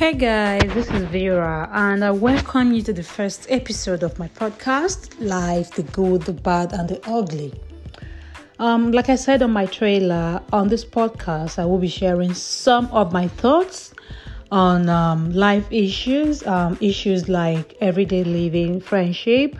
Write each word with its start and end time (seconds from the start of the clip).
Hey 0.00 0.14
guys, 0.14 0.62
this 0.72 0.90
is 0.92 1.02
Vera, 1.08 1.68
and 1.74 2.02
I 2.02 2.10
welcome 2.10 2.72
you 2.72 2.80
to 2.84 2.92
the 2.94 3.02
first 3.02 3.46
episode 3.50 4.02
of 4.02 4.18
my 4.18 4.28
podcast, 4.28 5.14
Life, 5.20 5.72
the 5.72 5.82
Good, 5.82 6.22
the 6.22 6.32
Bad, 6.32 6.72
and 6.72 6.88
the 6.88 7.06
Ugly. 7.06 7.52
Um, 8.58 8.92
like 8.92 9.10
I 9.10 9.16
said 9.16 9.42
on 9.42 9.50
my 9.50 9.66
trailer, 9.66 10.40
on 10.54 10.68
this 10.68 10.86
podcast, 10.86 11.58
I 11.58 11.66
will 11.66 11.76
be 11.76 11.86
sharing 11.86 12.32
some 12.32 12.86
of 12.92 13.12
my 13.12 13.28
thoughts 13.28 13.92
on 14.50 14.88
um, 14.88 15.32
life 15.32 15.70
issues, 15.70 16.46
um, 16.46 16.78
issues 16.80 17.28
like 17.28 17.76
everyday 17.82 18.24
living, 18.24 18.80
friendship, 18.80 19.58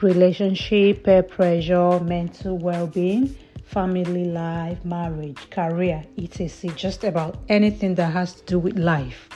relationship, 0.00 1.04
peer 1.04 1.22
pressure, 1.22 2.00
mental 2.00 2.56
well 2.56 2.86
being, 2.86 3.36
family 3.66 4.24
life, 4.24 4.82
marriage, 4.86 5.50
career, 5.50 6.02
etc. 6.16 6.74
Just 6.76 7.04
about 7.04 7.36
anything 7.50 7.94
that 7.96 8.10
has 8.14 8.32
to 8.36 8.44
do 8.46 8.58
with 8.58 8.78
life. 8.78 9.28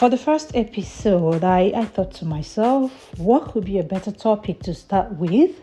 For 0.00 0.08
the 0.08 0.16
first 0.16 0.56
episode, 0.56 1.44
I, 1.44 1.72
I 1.76 1.84
thought 1.84 2.12
to 2.12 2.24
myself, 2.24 2.90
what 3.18 3.52
could 3.52 3.66
be 3.66 3.80
a 3.80 3.82
better 3.82 4.10
topic 4.10 4.60
to 4.60 4.72
start 4.72 5.12
with, 5.16 5.60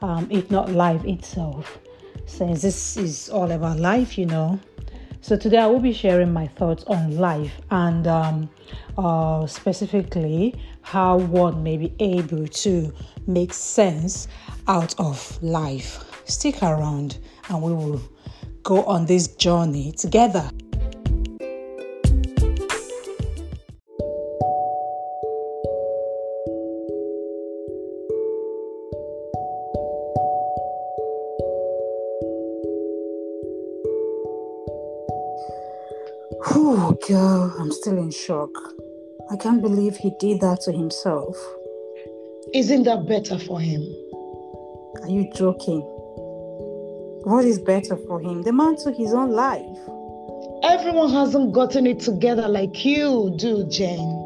um, 0.00 0.28
if 0.30 0.50
not 0.50 0.72
life 0.72 1.04
itself? 1.04 1.78
Since 2.24 2.62
this 2.62 2.96
is 2.96 3.28
all 3.28 3.50
about 3.50 3.78
life, 3.78 4.16
you 4.16 4.24
know. 4.24 4.58
So 5.20 5.36
today 5.36 5.58
I 5.58 5.66
will 5.66 5.80
be 5.80 5.92
sharing 5.92 6.32
my 6.32 6.46
thoughts 6.46 6.84
on 6.84 7.18
life 7.18 7.52
and 7.70 8.06
um, 8.06 8.48
uh, 8.96 9.46
specifically 9.46 10.54
how 10.80 11.18
one 11.18 11.62
may 11.62 11.76
be 11.76 11.92
able 12.00 12.46
to 12.46 12.94
make 13.26 13.52
sense 13.52 14.26
out 14.68 14.98
of 14.98 15.38
life. 15.42 16.22
Stick 16.24 16.62
around 16.62 17.18
and 17.50 17.60
we 17.60 17.74
will 17.74 18.00
go 18.62 18.84
on 18.84 19.04
this 19.04 19.26
journey 19.26 19.92
together. 19.92 20.50
Girl, 37.08 37.54
I'm 37.58 37.70
still 37.70 37.98
in 37.98 38.10
shock. 38.10 38.50
I 39.30 39.36
can't 39.36 39.62
believe 39.62 39.96
he 39.96 40.10
did 40.18 40.40
that 40.40 40.60
to 40.62 40.72
himself. 40.72 41.36
Isn't 42.52 42.82
that 42.82 43.06
better 43.06 43.38
for 43.38 43.60
him? 43.60 43.82
Are 45.02 45.08
you 45.08 45.30
joking? 45.32 45.82
What 47.22 47.44
is 47.44 47.60
better 47.60 47.96
for 47.96 48.20
him? 48.20 48.42
The 48.42 48.52
man 48.52 48.76
took 48.76 48.96
his 48.96 49.14
own 49.14 49.30
life. 49.30 49.78
Everyone 50.64 51.10
hasn't 51.10 51.52
gotten 51.52 51.86
it 51.86 52.00
together 52.00 52.48
like 52.48 52.84
you 52.84 53.36
do, 53.38 53.68
Jane. 53.68 54.22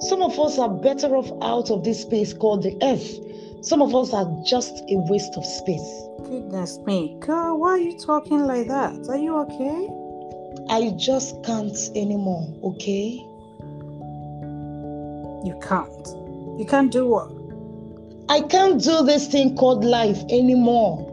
Some 0.00 0.20
of 0.20 0.38
us 0.38 0.58
are 0.58 0.68
better 0.68 1.16
off 1.16 1.30
out 1.40 1.70
of 1.70 1.82
this 1.82 2.02
space 2.02 2.34
called 2.34 2.62
the 2.62 2.76
earth. 2.82 3.64
Some 3.64 3.80
of 3.80 3.94
us 3.94 4.12
are 4.12 4.28
just 4.44 4.82
a 4.90 4.96
waste 5.08 5.34
of 5.36 5.46
space. 5.46 6.08
Goodness 6.24 6.78
me, 6.80 7.16
girl, 7.20 7.58
why 7.58 7.70
are 7.70 7.78
you 7.78 7.98
talking 7.98 8.40
like 8.40 8.68
that? 8.68 9.08
Are 9.08 9.16
you 9.16 9.34
okay? 9.38 9.88
I 10.70 10.90
just 10.98 11.42
can't 11.44 11.76
anymore, 11.94 12.46
okay? 12.62 13.24
You 15.44 15.58
can't. 15.66 16.08
You 16.58 16.66
can't 16.68 16.92
do 16.92 17.06
what? 17.06 17.30
I 18.28 18.42
can't 18.42 18.82
do 18.82 19.02
this 19.02 19.28
thing 19.28 19.56
called 19.56 19.84
life 19.84 20.18
anymore. 20.28 21.06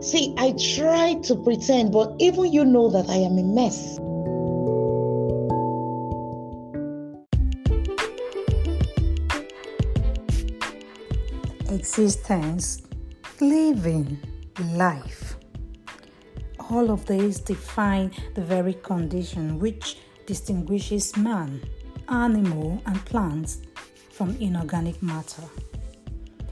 See, 0.00 0.34
I 0.38 0.52
try 0.76 1.14
to 1.24 1.34
pretend, 1.34 1.92
but 1.92 2.14
even 2.20 2.52
you 2.52 2.64
know 2.64 2.88
that 2.90 3.08
I 3.08 3.16
am 3.16 3.38
a 3.38 3.42
mess. 3.42 3.98
Existence, 11.72 12.82
living, 13.40 14.18
life. 14.74 15.31
All 16.72 16.90
of 16.90 17.04
these 17.04 17.38
define 17.38 18.10
the 18.34 18.40
very 18.40 18.72
condition 18.72 19.58
which 19.58 19.98
distinguishes 20.24 21.14
man, 21.18 21.60
animal, 22.08 22.80
and 22.86 23.04
plants 23.04 23.58
from 24.10 24.34
inorganic 24.40 25.02
matter. 25.02 25.42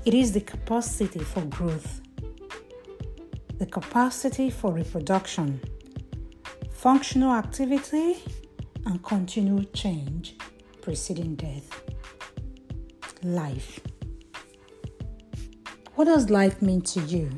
It 0.04 0.12
is 0.12 0.32
the 0.32 0.42
capacity 0.42 1.20
for 1.20 1.40
growth, 1.46 2.02
the 3.58 3.64
capacity 3.64 4.50
for 4.50 4.72
reproduction, 4.74 5.58
functional 6.70 7.32
activity, 7.32 8.22
and 8.84 9.02
continued 9.02 9.72
change 9.72 10.36
preceding 10.82 11.34
death. 11.34 11.82
Life. 13.22 13.80
What 15.94 16.04
does 16.04 16.28
life 16.28 16.60
mean 16.60 16.82
to 16.82 17.00
you? 17.00 17.30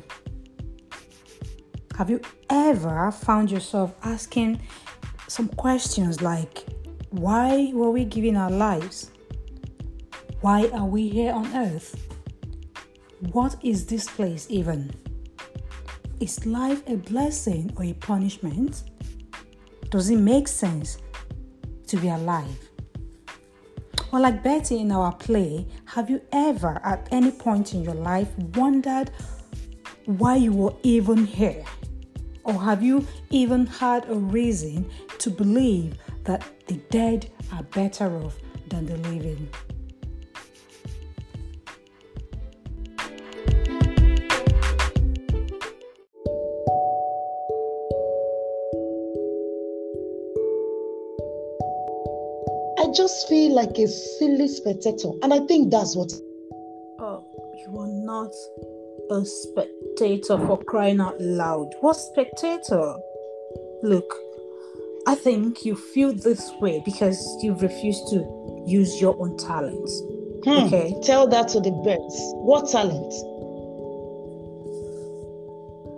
Have 1.97 2.09
you 2.09 2.21
ever 2.49 3.11
found 3.11 3.51
yourself 3.51 3.93
asking 4.03 4.59
some 5.27 5.47
questions 5.49 6.23
like, 6.23 6.65
why 7.11 7.69
were 7.71 7.91
we 7.91 8.03
given 8.03 8.35
our 8.35 8.49
lives? 8.49 9.11
Why 10.41 10.69
are 10.73 10.87
we 10.87 11.07
here 11.07 11.31
on 11.31 11.45
earth? 11.55 11.95
What 13.31 13.57
is 13.63 13.85
this 13.85 14.09
place 14.09 14.47
even? 14.49 14.91
Is 16.19 16.43
life 16.47 16.81
a 16.87 16.95
blessing 16.95 17.71
or 17.77 17.83
a 17.83 17.93
punishment? 17.93 18.83
Does 19.91 20.09
it 20.09 20.17
make 20.17 20.47
sense 20.47 20.97
to 21.85 21.97
be 21.97 22.09
alive? 22.09 22.69
Or, 24.11 24.19
like 24.19 24.43
Betty 24.43 24.79
in 24.79 24.91
our 24.91 25.11
play, 25.13 25.67
have 25.85 26.09
you 26.09 26.21
ever 26.31 26.81
at 26.83 27.07
any 27.11 27.31
point 27.31 27.75
in 27.75 27.83
your 27.83 27.95
life 27.95 28.35
wondered 28.55 29.11
why 30.05 30.35
you 30.35 30.51
were 30.51 30.73
even 30.83 31.25
here? 31.25 31.63
Or 32.43 32.53
have 32.53 32.83
you 32.83 33.07
even 33.29 33.65
had 33.65 34.09
a 34.09 34.15
reason 34.15 34.89
to 35.19 35.29
believe 35.29 35.95
that 36.25 36.43
the 36.67 36.75
dead 36.89 37.29
are 37.53 37.63
better 37.63 38.17
off 38.17 38.35
than 38.67 38.85
the 38.85 38.97
living? 38.97 39.47
I 52.77 52.91
just 52.93 53.29
feel 53.29 53.55
like 53.55 53.77
a 53.77 53.87
silly 53.87 54.49
spectator, 54.49 55.11
and 55.21 55.33
I 55.33 55.39
think 55.45 55.71
that's 55.71 55.95
what. 55.95 56.11
Oh, 56.99 57.25
you 57.57 57.79
are 57.79 57.87
not 57.87 58.33
a 59.11 59.25
spectator 59.25 60.37
for 60.45 60.57
crying 60.63 60.99
out 60.99 61.19
loud. 61.19 61.69
What 61.81 61.93
spectator? 61.93 62.95
Look, 63.83 64.11
I 65.07 65.15
think 65.15 65.65
you 65.65 65.75
feel 65.75 66.13
this 66.13 66.51
way 66.61 66.81
because 66.85 67.19
you 67.41 67.53
refuse 67.55 67.99
to 68.11 68.63
use 68.65 69.01
your 69.01 69.15
own 69.19 69.37
talents. 69.37 70.01
Hmm, 70.45 70.65
Okay. 70.65 70.95
Tell 71.03 71.27
that 71.27 71.47
to 71.49 71.59
the 71.59 71.71
birds. 71.71 72.15
What 72.43 72.69
talent? 72.69 73.11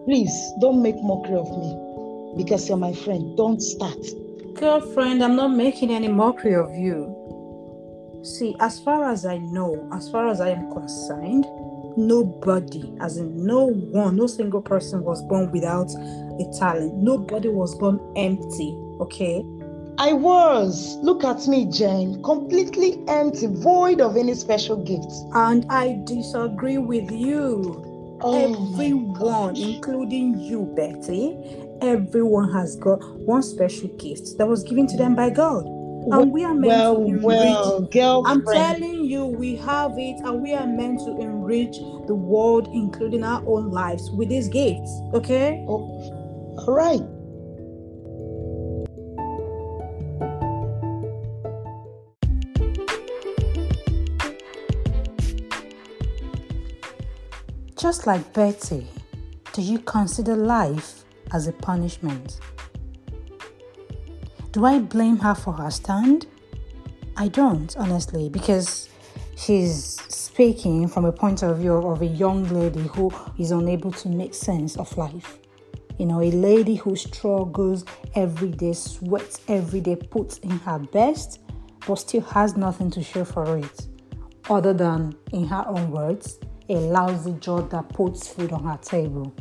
Please 0.06 0.52
don't 0.62 0.82
make 0.84 0.96
mockery 1.02 1.36
of 1.36 1.50
me 1.50 2.34
because 2.38 2.68
you're 2.68 2.78
my 2.78 2.94
friend. 2.94 3.36
Don't 3.38 3.60
start. 3.62 3.98
Girlfriend, 4.54 5.24
I'm 5.24 5.36
not 5.36 5.50
making 5.50 5.90
any 5.92 6.08
mockery 6.08 6.56
of 6.56 6.72
you. 6.76 7.14
See, 8.24 8.56
as 8.60 8.80
far 8.80 9.10
as 9.12 9.26
I 9.26 9.38
know, 9.38 9.88
as 9.94 10.10
far 10.10 10.28
as 10.28 10.42
I 10.42 10.50
am 10.50 10.72
concerned, 10.72 11.46
nobody, 11.98 12.94
as 13.00 13.18
in 13.18 13.46
no 13.46 13.66
one, 13.66 14.16
no 14.16 14.28
single 14.28 14.62
person 14.62 15.04
was 15.04 15.22
born 15.24 15.52
without 15.52 15.90
a 15.92 16.58
talent. 16.58 16.96
Nobody 16.96 17.50
was 17.50 17.76
born 17.76 18.00
empty, 18.16 18.74
okay? 19.00 19.44
I 19.98 20.12
was. 20.12 20.98
Look 21.02 21.24
at 21.24 21.48
me, 21.48 21.66
Jane. 21.72 22.22
Completely 22.24 23.02
empty, 23.08 23.48
void 23.48 24.02
of 24.02 24.18
any 24.18 24.34
special 24.34 24.84
gifts. 24.84 25.24
And 25.34 25.66
I 25.70 26.02
disagree 26.04 26.78
with 26.78 27.10
you. 27.12 27.82
Oh 28.22 28.74
everyone, 28.74 29.56
including 29.58 30.40
you, 30.40 30.64
Betty, 30.76 31.38
everyone 31.82 32.52
has 32.52 32.76
got 32.78 32.98
one 33.20 33.44
special 33.44 33.90
gift 33.90 34.38
that 34.38 34.48
was 34.48 34.64
given 34.64 34.88
to 34.88 34.98
them 34.98 35.16
by 35.16 35.30
God. 35.30 35.66
And 35.66 36.32
we 36.32 36.44
are 36.44 36.54
meant 36.54 36.68
well, 36.68 36.96
to 36.98 37.06
enrich. 37.06 37.24
well, 37.24 37.82
girlfriend. 37.82 38.48
I'm 38.48 38.54
telling 38.54 39.06
you, 39.06 39.26
we 39.26 39.56
have 39.58 39.98
it, 39.98 40.18
and 40.24 40.42
we 40.42 40.54
are 40.54 40.68
meant 40.68 41.00
to 41.00 41.20
enrich 41.20 41.35
the 41.48 42.16
world, 42.16 42.70
including 42.74 43.24
our 43.24 43.44
own 43.48 43.72
lives, 43.72 44.10
with 44.12 44.30
these 44.30 44.48
gifts. 44.48 44.92
Okay? 45.14 45.66
Oh, 45.68 46.56
all 46.68 46.74
right. 46.74 47.02
Just 57.78 58.08
like 58.08 58.34
Betty, 58.34 58.88
do 59.54 59.62
you 59.62 59.80
consider 59.80 60.36
life 60.36 61.04
as 61.34 61.48
a 61.48 61.52
punishment? 61.52 62.40
Do 64.54 64.66
I 64.66 64.80
blame 64.80 65.18
her 65.18 65.36
for 65.36 65.54
her 65.54 65.70
stand? 65.70 66.26
I 67.18 67.28
don't, 67.28 67.76
honestly, 67.78 68.30
because 68.30 68.90
she's 69.36 70.02
speaking 70.36 70.86
from 70.86 71.06
a 71.06 71.12
point 71.14 71.44
of 71.44 71.60
view 71.60 71.72
of 71.72 72.02
a 72.02 72.06
young 72.06 72.44
lady 72.50 72.82
who 72.88 73.10
is 73.40 73.52
unable 73.52 73.90
to 73.90 74.10
make 74.10 74.34
sense 74.34 74.76
of 74.76 74.98
life. 74.98 75.40
You 75.98 76.08
know, 76.08 76.22
a 76.22 76.30
lady 76.30 76.76
who 76.76 76.98
struggles 76.98 77.86
every 78.16 78.50
day, 78.50 78.74
sweats 78.74 79.40
every 79.48 79.80
day, 79.80 79.96
puts 79.96 80.40
in 80.40 80.50
her 80.50 80.78
best, 80.78 81.40
but 81.88 81.96
still 81.96 82.20
has 82.20 82.58
nothing 82.58 82.92
to 82.92 83.02
show 83.02 83.24
for 83.24 83.58
it, 83.58 83.88
other 84.50 84.74
than, 84.74 85.16
in 85.32 85.48
her 85.48 85.64
own 85.70 85.90
words, 85.90 86.38
a 86.68 86.74
lousy 86.74 87.32
job 87.40 87.70
that 87.70 87.88
puts 87.88 88.28
food 88.28 88.52
on 88.52 88.66
her 88.66 88.80
table. 88.82 89.34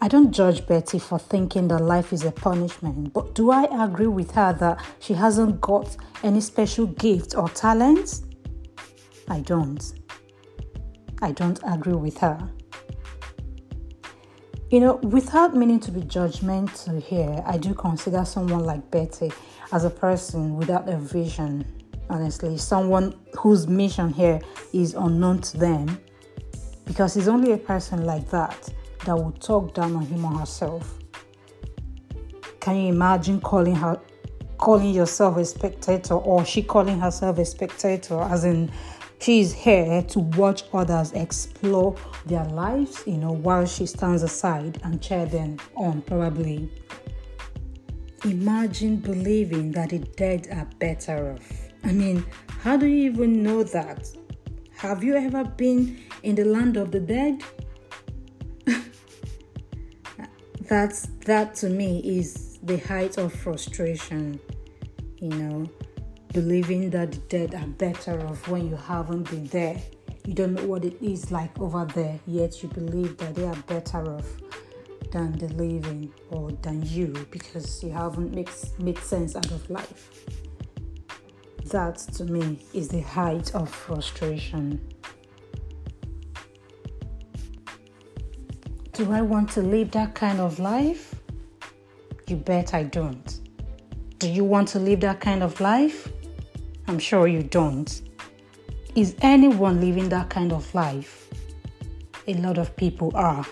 I 0.00 0.08
don't 0.08 0.32
judge 0.32 0.66
Betty 0.66 0.98
for 0.98 1.20
thinking 1.20 1.68
that 1.68 1.80
life 1.80 2.12
is 2.12 2.24
a 2.24 2.32
punishment, 2.32 3.12
but 3.12 3.36
do 3.36 3.52
I 3.52 3.84
agree 3.84 4.08
with 4.08 4.32
her 4.32 4.52
that 4.54 4.84
she 4.98 5.14
hasn't 5.14 5.60
got 5.60 5.96
any 6.24 6.40
special 6.40 6.86
gift 6.86 7.36
or 7.36 7.48
talents? 7.50 8.24
I 9.30 9.40
don't. 9.40 9.80
I 11.22 11.30
don't 11.30 11.60
agree 11.64 11.94
with 11.94 12.18
her. 12.18 12.50
You 14.70 14.80
know, 14.80 14.96
without 14.96 15.54
meaning 15.54 15.78
to 15.80 15.92
be 15.92 16.00
judgmental 16.00 17.00
here, 17.00 17.42
I 17.46 17.56
do 17.56 17.72
consider 17.72 18.24
someone 18.24 18.64
like 18.64 18.90
Betty 18.90 19.32
as 19.72 19.84
a 19.84 19.90
person 19.90 20.56
without 20.56 20.88
a 20.88 20.96
vision, 20.96 21.64
honestly, 22.08 22.58
someone 22.58 23.14
whose 23.38 23.68
mission 23.68 24.12
here 24.12 24.40
is 24.72 24.94
unknown 24.94 25.42
to 25.42 25.58
them, 25.58 26.00
because 26.84 27.16
it's 27.16 27.28
only 27.28 27.52
a 27.52 27.56
person 27.58 28.04
like 28.04 28.28
that 28.30 28.68
that 29.06 29.16
would 29.16 29.40
talk 29.40 29.74
down 29.74 29.94
on 29.94 30.06
him 30.06 30.24
or 30.24 30.38
herself. 30.40 30.98
Can 32.58 32.76
you 32.76 32.88
imagine 32.92 33.40
calling 33.40 33.76
her 33.76 34.00
calling 34.58 34.90
yourself 34.90 35.38
a 35.38 35.44
spectator 35.44 36.14
or 36.14 36.44
she 36.44 36.62
calling 36.62 37.00
herself 37.00 37.38
a 37.38 37.44
spectator 37.46 38.20
as 38.20 38.44
in 38.44 38.70
she 39.20 39.40
is 39.40 39.52
here 39.52 40.02
to 40.02 40.20
watch 40.20 40.64
others 40.72 41.12
explore 41.12 41.96
their 42.26 42.44
lives, 42.44 43.02
you 43.06 43.18
know, 43.18 43.32
while 43.32 43.66
she 43.66 43.86
stands 43.86 44.22
aside 44.22 44.80
and 44.82 45.02
cheer 45.02 45.26
them 45.26 45.58
on, 45.76 46.02
probably. 46.02 46.70
Imagine 48.24 48.96
believing 48.96 49.72
that 49.72 49.90
the 49.90 49.98
dead 49.98 50.48
are 50.52 50.68
better 50.78 51.32
off. 51.32 51.70
I 51.84 51.92
mean, 51.92 52.24
how 52.60 52.76
do 52.76 52.86
you 52.86 53.10
even 53.10 53.42
know 53.42 53.62
that? 53.62 54.10
Have 54.76 55.04
you 55.04 55.14
ever 55.16 55.44
been 55.44 56.02
in 56.22 56.34
the 56.34 56.44
land 56.44 56.76
of 56.76 56.90
the 56.90 57.00
dead? 57.00 57.42
that's 60.68 61.08
that 61.26 61.54
to 61.56 61.68
me 61.68 62.00
is 62.04 62.58
the 62.62 62.78
height 62.78 63.18
of 63.18 63.32
frustration 63.32 64.38
you 65.20 65.28
know 65.28 65.68
believing 66.32 66.90
that 66.90 67.12
the 67.12 67.18
dead 67.28 67.54
are 67.54 67.66
better 67.66 68.26
off 68.26 68.48
when 68.48 68.68
you 68.68 68.76
haven't 68.76 69.28
been 69.30 69.46
there 69.46 69.80
you 70.24 70.34
don't 70.34 70.54
know 70.54 70.64
what 70.64 70.84
it 70.84 70.96
is 71.02 71.30
like 71.30 71.58
over 71.60 71.84
there 71.94 72.18
yet 72.26 72.62
you 72.62 72.68
believe 72.68 73.16
that 73.18 73.34
they 73.34 73.44
are 73.44 73.62
better 73.66 74.14
off 74.14 74.36
than 75.10 75.32
the 75.38 75.48
living 75.54 76.12
or 76.30 76.52
than 76.62 76.82
you 76.86 77.26
because 77.30 77.82
you 77.82 77.90
haven't 77.90 78.32
made, 78.32 78.50
made 78.78 78.98
sense 78.98 79.34
out 79.34 79.50
of 79.50 79.68
life 79.70 80.10
that 81.64 81.98
to 81.98 82.24
me 82.24 82.58
is 82.74 82.88
the 82.88 83.00
height 83.00 83.54
of 83.54 83.68
frustration 83.68 84.80
Do 89.00 89.12
I 89.12 89.22
want 89.22 89.48
to 89.52 89.62
live 89.62 89.92
that 89.92 90.14
kind 90.14 90.40
of 90.40 90.58
life? 90.58 91.14
You 92.26 92.36
bet 92.36 92.74
I 92.74 92.82
don't. 92.82 93.40
Do 94.18 94.28
you 94.28 94.44
want 94.44 94.68
to 94.68 94.78
live 94.78 95.00
that 95.00 95.20
kind 95.20 95.42
of 95.42 95.58
life? 95.58 96.12
I'm 96.90 96.98
sure 96.98 97.28
you 97.28 97.44
don't. 97.44 98.02
Is 98.96 99.14
anyone 99.22 99.80
living 99.80 100.08
that 100.08 100.28
kind 100.28 100.52
of 100.52 100.74
life? 100.74 101.28
A 102.26 102.34
lot 102.34 102.58
of 102.58 102.74
people 102.74 103.12
are. 103.14 103.46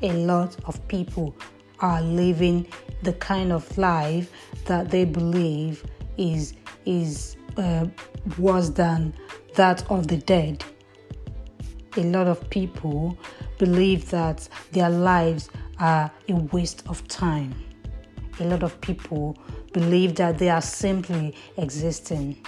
A 0.00 0.10
lot 0.10 0.56
of 0.64 0.88
people 0.88 1.36
are 1.80 2.00
living 2.00 2.66
the 3.02 3.12
kind 3.12 3.52
of 3.52 3.76
life 3.76 4.32
that 4.64 4.90
they 4.90 5.04
believe 5.04 5.84
is 6.16 6.54
is 6.86 7.36
uh, 7.58 7.84
worse 8.38 8.70
than 8.70 9.12
that 9.56 9.84
of 9.90 10.08
the 10.08 10.16
dead. 10.16 10.64
A 11.98 12.04
lot 12.04 12.26
of 12.26 12.48
people 12.48 13.18
believe 13.58 14.08
that 14.08 14.48
their 14.72 14.88
lives 14.88 15.50
are 15.78 16.10
a 16.30 16.34
waste 16.52 16.84
of 16.88 17.06
time. 17.06 17.54
A 18.40 18.44
lot 18.44 18.62
of 18.62 18.80
people 18.80 19.36
believe 19.74 20.14
that 20.14 20.38
they 20.38 20.48
are 20.48 20.62
simply 20.62 21.34
existing. 21.58 22.38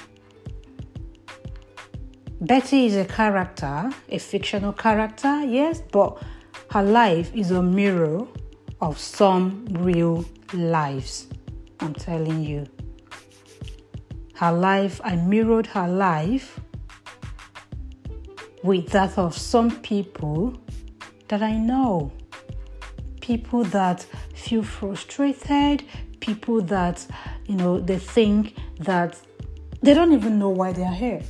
Betty 2.41 2.87
is 2.87 2.97
a 2.97 3.05
character, 3.05 3.91
a 4.09 4.19
fictional 4.19 4.73
character, 4.73 5.43
yes, 5.45 5.83
but 5.93 6.23
her 6.71 6.83
life 6.83 7.35
is 7.35 7.51
a 7.51 7.63
mirror 7.63 8.27
of 8.81 8.99
some 8.99 9.67
real 9.71 10.25
lives. 10.55 11.27
I'm 11.81 11.95
telling 11.95 12.43
you. 12.43 12.67
Her 14.35 14.53
life, 14.53 15.01
I 15.03 15.17
mirrored 15.17 15.67
her 15.69 15.89
life 15.89 16.61
with 18.63 18.89
that 18.91 19.19
of 19.19 19.37
some 19.37 19.71
people 19.81 20.59
that 21.29 21.43
I 21.43 21.57
know. 21.57 22.13
People 23.21 23.65
that 23.65 24.07
feel 24.35 24.63
frustrated, 24.63 25.85
people 26.27 26.61
that, 26.61 27.07
you 27.47 27.55
know, 27.55 27.79
they 27.79 27.99
think 27.99 28.57
that 28.81 29.19
they 29.81 29.95
don't 29.95 30.13
even 30.13 30.39
know 30.39 30.49
why 30.51 30.73
they 30.73 30.83
are 30.83 30.93
here. 30.93 31.23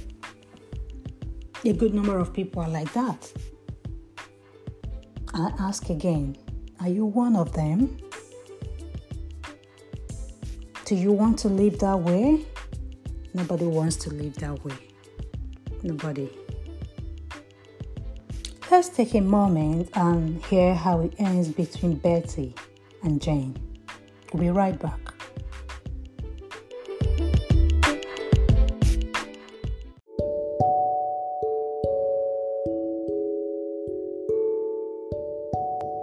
A 1.64 1.72
good 1.72 1.94
number 1.94 2.18
of 2.18 2.32
people 2.32 2.62
are 2.62 2.68
like 2.68 2.90
that. 2.94 3.32
I 5.34 5.52
ask 5.58 5.90
again 5.90 6.36
are 6.80 6.88
you 6.88 7.04
one 7.04 7.36
of 7.36 7.52
them? 7.52 7.98
Do 10.84 10.94
you 10.94 11.12
want 11.12 11.38
to 11.40 11.48
live 11.48 11.78
that 11.80 11.98
way? 11.98 12.46
Nobody 13.34 13.66
wants 13.66 13.96
to 13.96 14.10
live 14.10 14.34
that 14.36 14.64
way. 14.64 14.78
Nobody. 15.82 16.30
Let's 18.70 18.88
take 18.88 19.14
a 19.14 19.20
moment 19.20 19.88
and 19.94 20.42
hear 20.44 20.74
how 20.74 21.00
it 21.00 21.14
ends 21.18 21.48
between 21.48 21.96
Betty 21.96 22.54
and 23.02 23.20
Jane. 23.20 23.56
We'll 24.32 24.42
be 24.42 24.50
right 24.50 24.78
back. 24.78 24.98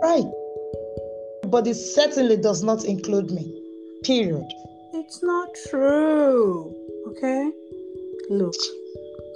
Right. 0.02 0.32
But 1.48 1.68
it 1.68 1.76
certainly 1.76 2.38
does 2.38 2.64
not 2.64 2.86
include 2.86 3.32
me. 3.32 3.62
Period. 4.04 4.48
It's 4.94 5.22
not 5.24 5.50
true. 5.70 6.74
Okay? 7.08 7.52
Look, 8.30 8.56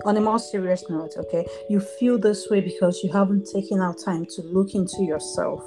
on 0.06 0.18
a 0.18 0.22
more 0.22 0.40
serious 0.40 0.84
note, 0.90 1.14
okay, 1.18 1.46
you 1.70 1.80
feel 1.80 2.18
this 2.18 2.50
way 2.50 2.62
because 2.62 3.02
you 3.04 3.12
haven't 3.12 3.48
taken 3.54 3.82
out 3.82 4.00
time 4.04 4.26
to 4.36 4.42
look 4.44 4.74
into 4.76 5.04
yourself. 5.04 5.64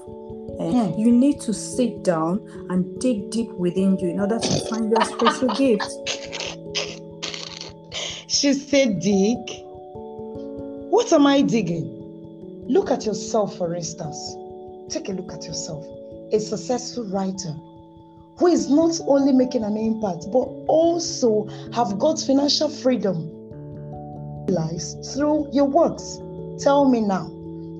Mm. 0.60 0.98
you 0.98 1.10
need 1.10 1.40
to 1.40 1.54
sit 1.54 2.02
down 2.02 2.46
and 2.68 3.00
dig 3.00 3.30
deep 3.30 3.50
within 3.52 3.96
you 3.98 4.10
in 4.10 4.20
order 4.20 4.38
to 4.38 4.68
find 4.68 4.90
your 4.90 5.04
special 5.04 5.48
gift. 5.54 5.90
She 8.28 8.52
said, 8.52 9.00
Dig. 9.00 9.38
What 10.90 11.12
am 11.12 11.26
I 11.26 11.40
digging? 11.40 12.66
Look 12.68 12.90
at 12.90 13.06
yourself, 13.06 13.56
for 13.56 13.74
instance. 13.74 14.36
Take 14.90 15.08
a 15.08 15.12
look 15.12 15.32
at 15.32 15.44
yourself. 15.44 15.84
A 16.32 16.38
successful 16.38 17.04
writer 17.04 17.54
who 18.38 18.46
is 18.46 18.68
not 18.70 19.00
only 19.06 19.32
making 19.32 19.64
an 19.64 19.76
impact 19.76 20.26
but 20.32 20.46
also 20.68 21.46
have 21.72 21.98
got 21.98 22.20
financial 22.20 22.68
freedom 22.68 23.30
lives 24.46 25.14
through 25.14 25.48
your 25.52 25.66
works. 25.66 26.18
Tell 26.62 26.88
me 26.88 27.00
now, 27.00 27.30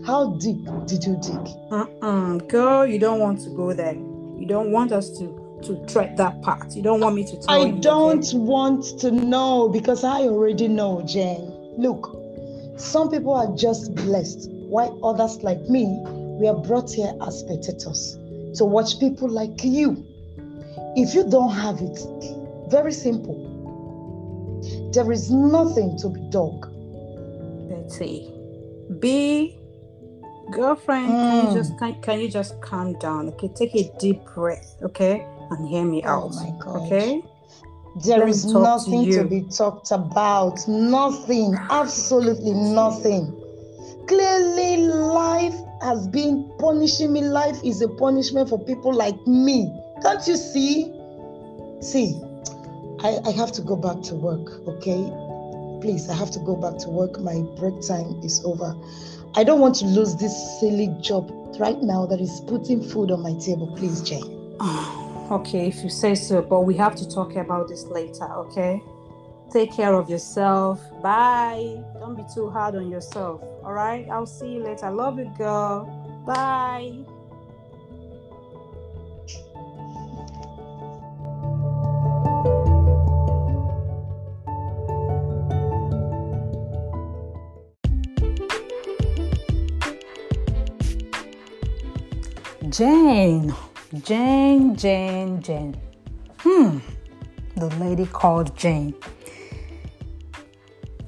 how 0.06 0.34
deep 0.34 0.64
did 0.86 1.04
you 1.04 1.16
dig? 1.22 1.48
Uh-uh. 1.70 2.38
Girl, 2.48 2.86
you 2.86 2.98
don't 2.98 3.20
want 3.20 3.40
to 3.42 3.50
go 3.50 3.72
there. 3.72 3.94
You 3.94 4.46
don't 4.46 4.70
want 4.72 4.92
us 4.92 5.10
to 5.18 5.36
to 5.64 5.84
tread 5.86 6.16
that 6.16 6.40
path. 6.42 6.74
You 6.74 6.82
don't 6.82 7.00
want 7.00 7.14
me 7.14 7.24
to 7.24 7.36
tell 7.36 7.50
I 7.50 7.66
you. 7.66 7.80
don't 7.80 8.26
okay? 8.26 8.38
want 8.38 8.98
to 9.00 9.10
know 9.10 9.68
because 9.68 10.04
I 10.04 10.22
already 10.22 10.68
know, 10.68 11.02
Jane. 11.02 11.52
Look, 11.76 12.16
some 12.78 13.10
people 13.10 13.34
are 13.34 13.54
just 13.54 13.94
blessed, 13.94 14.48
while 14.50 14.98
others 15.04 15.42
like 15.42 15.60
me, 15.68 15.84
we 16.40 16.48
are 16.48 16.54
brought 16.56 16.90
here 16.90 17.12
as 17.26 17.40
spectators 17.40 18.16
to 18.56 18.64
watch 18.64 18.98
people 18.98 19.28
like 19.28 19.62
you. 19.62 20.02
If 20.96 21.14
you 21.14 21.28
don't 21.28 21.52
have 21.52 21.80
it, 21.82 22.00
very 22.70 22.92
simple 22.92 23.50
there 24.92 25.12
is 25.12 25.30
nothing 25.30 25.96
to 25.98 26.08
be 26.08 26.20
dog. 26.30 26.66
Betty, 27.68 28.32
be 28.98 29.56
girlfriend. 30.50 31.08
Mm. 31.08 31.30
Can 31.30 31.46
you 31.46 31.54
just 31.54 31.78
can, 31.78 32.02
can 32.02 32.20
you 32.20 32.28
just 32.28 32.60
calm 32.60 32.98
down? 32.98 33.28
Okay, 33.30 33.48
take 33.48 33.74
a 33.74 33.90
deep 33.98 34.24
breath. 34.34 34.76
Okay, 34.82 35.26
and 35.50 35.68
hear 35.68 35.84
me 35.84 36.02
oh 36.04 36.08
out. 36.08 36.34
My 36.34 36.52
God. 36.58 36.86
Okay. 36.86 37.22
There 38.04 38.28
is 38.28 38.46
nothing 38.46 39.04
to, 39.06 39.22
to 39.22 39.24
be 39.24 39.42
talked 39.42 39.90
about. 39.90 40.66
Nothing. 40.68 41.56
Absolutely 41.70 42.52
nothing. 42.52 43.36
Clearly, 44.06 44.86
life 44.86 45.56
has 45.82 46.06
been 46.08 46.52
punishing 46.58 47.12
me. 47.12 47.22
Life 47.22 47.58
is 47.64 47.82
a 47.82 47.88
punishment 47.88 48.48
for 48.48 48.64
people 48.64 48.92
like 48.92 49.16
me. 49.26 49.68
Can't 50.02 50.26
you 50.26 50.36
see? 50.36 50.92
See, 51.80 52.20
I, 53.00 53.18
I 53.24 53.30
have 53.32 53.50
to 53.52 53.62
go 53.62 53.76
back 53.76 54.02
to 54.02 54.14
work, 54.14 54.66
okay? 54.68 55.10
Please, 55.80 56.08
I 56.08 56.14
have 56.14 56.30
to 56.32 56.38
go 56.40 56.56
back 56.56 56.78
to 56.80 56.88
work. 56.88 57.20
My 57.20 57.40
break 57.58 57.80
time 57.86 58.20
is 58.22 58.42
over. 58.44 58.76
I 59.34 59.44
don't 59.44 59.60
want 59.60 59.76
to 59.76 59.84
lose 59.86 60.16
this 60.16 60.60
silly 60.60 60.88
job 61.00 61.30
right 61.58 61.80
now 61.82 62.06
that 62.06 62.20
is 62.20 62.40
putting 62.46 62.82
food 62.82 63.10
on 63.10 63.22
my 63.22 63.34
table. 63.38 63.74
Please, 63.76 64.02
Jane. 64.02 64.24
okay, 65.30 65.68
if 65.68 65.82
you 65.82 65.90
say 65.90 66.14
so, 66.14 66.42
but 66.42 66.60
we 66.60 66.76
have 66.76 66.94
to 66.96 67.08
talk 67.08 67.36
about 67.36 67.68
this 67.68 67.84
later, 67.84 68.24
okay? 68.24 68.82
Take 69.52 69.72
care 69.72 69.94
of 69.94 70.08
yourself. 70.08 70.80
Bye. 71.02 71.82
Don't 71.98 72.16
be 72.16 72.24
too 72.32 72.50
hard 72.50 72.76
on 72.76 72.88
yourself. 72.88 73.42
All 73.64 73.72
right. 73.72 74.08
I'll 74.08 74.26
see 74.26 74.52
you 74.54 74.62
later. 74.62 74.90
Love 74.90 75.18
you, 75.18 75.32
girl. 75.36 75.86
Bye. 76.24 77.04
Jane, 92.70 93.52
Jane, 94.04 94.76
Jane, 94.76 95.42
Jane. 95.42 95.76
Hmm, 96.38 96.78
the 97.56 97.66
lady 97.80 98.06
called 98.06 98.56
Jane. 98.56 98.94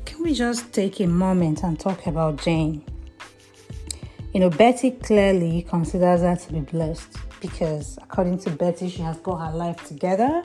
Can 0.04 0.25
we 0.25 0.35
just 0.35 0.73
take 0.73 0.99
a 0.99 1.07
moment 1.07 1.62
and 1.62 1.78
talk 1.78 2.09
about 2.09 2.42
Jane? 2.42 2.85
You 4.35 4.40
know, 4.40 4.50
Betty 4.50 4.90
clearly 4.90 5.62
considers 5.62 6.23
her 6.23 6.35
to 6.35 6.52
be 6.52 6.61
blessed 6.61 7.16
because, 7.40 7.97
according 8.02 8.38
to 8.38 8.50
Betty, 8.50 8.88
she 8.88 9.02
has 9.02 9.19
got 9.19 9.37
her 9.37 9.57
life 9.57 9.87
together. 9.87 10.42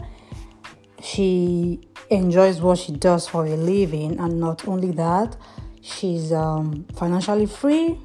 She 1.02 1.80
enjoys 2.12 2.62
what 2.62 2.78
she 2.78 2.92
does 2.92 3.28
for 3.28 3.48
a 3.48 3.56
living, 3.56 4.20
and 4.20 4.40
not 4.40 4.68
only 4.68 4.92
that, 4.92 5.36
she's 5.82 6.32
um, 6.32 6.86
financially 6.96 7.48
free. 7.48 8.00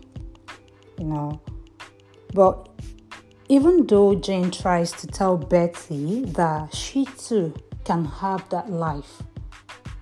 You 0.99 1.05
know, 1.05 1.43
but 2.33 2.71
even 3.49 3.87
though 3.87 4.15
Jane 4.15 4.51
tries 4.51 4.93
to 4.93 5.07
tell 5.07 5.37
Betty 5.37 6.25
that 6.27 6.75
she 6.75 7.05
too 7.05 7.55
can 7.85 8.05
have 8.05 8.49
that 8.51 8.71
life, 8.71 9.23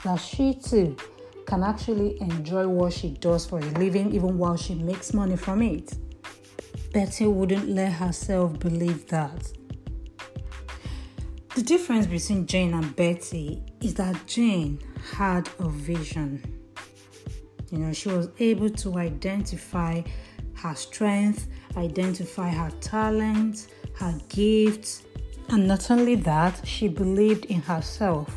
that 0.05 0.17
she 0.17 0.55
too 0.55 0.97
can 1.47 1.63
actually 1.63 2.21
enjoy 2.21 2.69
what 2.69 2.93
she 2.93 3.11
does 3.11 3.47
for 3.47 3.59
a 3.59 3.65
living 3.79 4.15
even 4.15 4.39
while 4.39 4.57
she 4.57 4.75
makes 4.75 5.13
money 5.13 5.37
from 5.37 5.63
it, 5.63 5.95
Betty 6.93 7.27
wouldn't 7.27 7.69
let 7.69 7.93
herself 7.93 8.59
believe 8.59 9.07
that. 9.09 9.53
The 11.55 11.63
difference 11.63 12.07
between 12.07 12.47
Jane 12.47 12.75
and 12.75 12.95
Betty 12.95 13.63
is 13.81 13.95
that 13.95 14.27
Jane 14.27 14.79
had 15.17 15.49
a 15.59 15.69
vision. 15.69 16.43
You 17.71 17.79
know, 17.79 17.93
she 17.93 18.09
was 18.09 18.29
able 18.39 18.71
to 18.71 18.99
identify 18.99 20.03
her 20.55 20.75
strength 20.75 21.49
identify 21.77 22.51
her 22.51 22.71
talents, 22.81 23.69
her 23.95 24.15
gifts, 24.29 25.03
and 25.49 25.67
not 25.67 25.91
only 25.91 26.15
that, 26.15 26.61
she 26.67 26.89
believed 26.89 27.47
in 27.47 27.61
herself. 27.63 28.37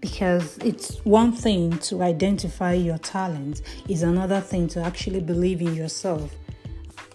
Because 0.00 0.56
it's 0.58 0.96
one 1.04 1.32
thing 1.32 1.78
to 1.80 2.02
identify 2.02 2.72
your 2.72 2.98
talent, 2.98 3.62
is 3.88 4.02
another 4.02 4.40
thing 4.40 4.66
to 4.68 4.82
actually 4.82 5.20
believe 5.20 5.60
in 5.60 5.74
yourself 5.74 6.34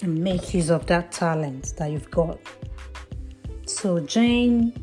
and 0.02 0.18
make 0.18 0.54
use 0.54 0.70
of 0.70 0.86
that 0.86 1.12
talent 1.12 1.74
that 1.78 1.92
you've 1.92 2.12
got. 2.12 2.38
So 3.66 4.00
Jane 4.00 4.74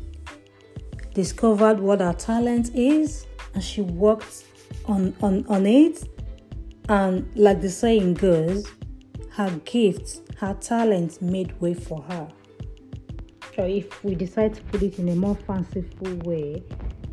discovered 1.13 1.79
what 1.79 2.01
her 2.01 2.13
talent 2.13 2.75
is 2.75 3.25
and 3.53 3.63
she 3.63 3.81
worked 3.81 4.43
on, 4.85 5.15
on, 5.21 5.45
on 5.47 5.65
it. 5.65 6.09
And 6.89 7.29
like 7.35 7.61
the 7.61 7.69
saying 7.69 8.15
goes, 8.15 8.67
her 9.33 9.49
gifts, 9.65 10.21
her 10.37 10.53
talents 10.53 11.21
made 11.21 11.59
way 11.59 11.73
for 11.73 12.01
her. 12.03 12.27
So 13.55 13.65
if 13.65 14.03
we 14.03 14.13
decide 14.13 14.53
to 14.55 14.61
put 14.63 14.83
it 14.83 14.99
in 14.99 15.09
a 15.09 15.15
more 15.15 15.35
fanciful 15.35 16.15
way, 16.17 16.63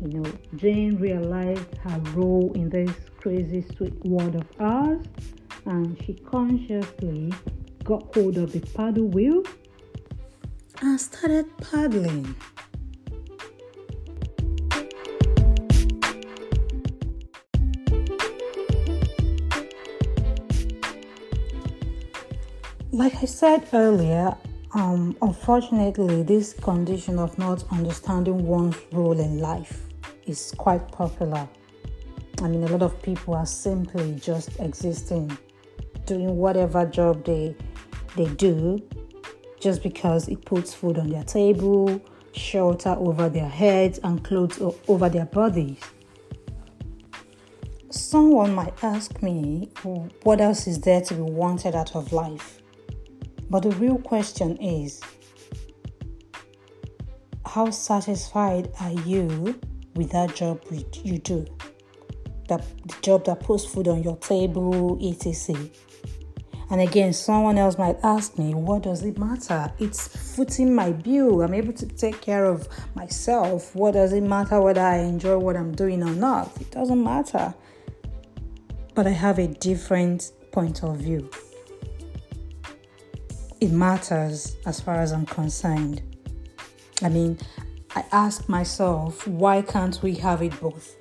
you 0.03 0.19
know, 0.19 0.31
Jane 0.55 0.97
realized 0.97 1.77
her 1.83 1.99
role 2.13 2.51
in 2.53 2.69
this 2.69 2.91
crazy 3.17 3.65
sweet 3.75 3.93
world 4.05 4.35
of 4.35 4.47
ours 4.59 5.05
and 5.65 5.97
she 6.03 6.13
consciously 6.13 7.33
got 7.83 8.13
hold 8.13 8.37
of 8.37 8.51
the 8.51 8.59
paddle 8.59 9.07
wheel 9.07 9.43
and 10.81 10.99
started 10.99 11.45
paddling. 11.57 12.35
Like 22.93 23.23
I 23.23 23.25
said 23.25 23.69
earlier, 23.71 24.35
um, 24.73 25.15
unfortunately, 25.21 26.23
this 26.23 26.51
condition 26.51 27.19
of 27.19 27.37
not 27.37 27.63
understanding 27.71 28.45
one's 28.45 28.75
role 28.91 29.17
in 29.17 29.39
life 29.39 29.83
is 30.27 30.53
quite 30.57 30.91
popular. 30.91 31.47
I 32.41 32.49
mean, 32.49 32.65
a 32.65 32.67
lot 32.67 32.81
of 32.81 33.01
people 33.01 33.33
are 33.33 33.45
simply 33.45 34.15
just 34.15 34.59
existing, 34.59 35.37
doing 36.05 36.35
whatever 36.35 36.85
job 36.85 37.23
they 37.23 37.55
they 38.17 38.25
do, 38.25 38.81
just 39.61 39.83
because 39.83 40.27
it 40.27 40.43
puts 40.43 40.73
food 40.73 40.97
on 40.97 41.07
their 41.07 41.23
table, 41.23 42.01
shelter 42.33 42.97
over 42.99 43.29
their 43.29 43.47
heads, 43.47 44.01
and 44.03 44.21
clothes 44.21 44.61
over 44.89 45.07
their 45.07 45.27
bodies. 45.27 45.79
Someone 47.89 48.53
might 48.53 48.83
ask 48.83 49.21
me, 49.23 49.69
what 50.23 50.41
else 50.41 50.67
is 50.67 50.81
there 50.81 50.99
to 50.99 51.13
be 51.13 51.21
wanted 51.21 51.73
out 51.73 51.95
of 51.95 52.11
life? 52.11 52.60
But 53.51 53.63
the 53.63 53.71
real 53.71 53.97
question 53.97 54.55
is 54.55 55.01
how 57.45 57.69
satisfied 57.69 58.71
are 58.79 58.93
you 58.93 59.59
with 59.93 60.11
that 60.11 60.33
job 60.35 60.61
you 61.03 61.17
do? 61.17 61.45
That 62.47 62.63
the 62.87 62.95
job 63.01 63.25
that 63.25 63.41
puts 63.41 63.65
food 63.65 63.89
on 63.89 64.03
your 64.03 64.15
table, 64.15 64.97
etc. 65.05 65.57
And 66.69 66.79
again, 66.79 67.11
someone 67.11 67.57
else 67.57 67.77
might 67.77 67.97
ask 68.03 68.37
me, 68.37 68.53
what 68.53 68.83
does 68.83 69.03
it 69.03 69.17
matter? 69.17 69.69
It's 69.79 70.07
footing 70.33 70.73
my 70.73 70.93
bill. 70.93 71.41
I'm 71.41 71.53
able 71.53 71.73
to 71.73 71.85
take 71.85 72.21
care 72.21 72.45
of 72.45 72.69
myself. 72.95 73.75
What 73.75 73.95
does 73.95 74.13
it 74.13 74.23
matter 74.23 74.61
whether 74.61 74.79
I 74.79 74.99
enjoy 74.99 75.37
what 75.37 75.57
I'm 75.57 75.75
doing 75.75 76.01
or 76.03 76.13
not? 76.13 76.55
It 76.61 76.71
doesn't 76.71 77.03
matter. 77.03 77.53
But 78.95 79.07
I 79.07 79.11
have 79.11 79.39
a 79.39 79.47
different 79.47 80.31
point 80.53 80.83
of 80.83 80.95
view 80.99 81.29
it 83.61 83.71
matters 83.71 84.57
as 84.65 84.81
far 84.81 84.95
as 84.95 85.11
I'm 85.11 85.27
concerned. 85.27 86.01
I 87.03 87.09
mean, 87.09 87.37
I 87.95 88.03
ask 88.11 88.49
myself, 88.49 89.27
why 89.27 89.61
can't 89.61 90.01
we 90.01 90.15
have 90.15 90.41
it 90.41 90.59
both? 90.59 90.97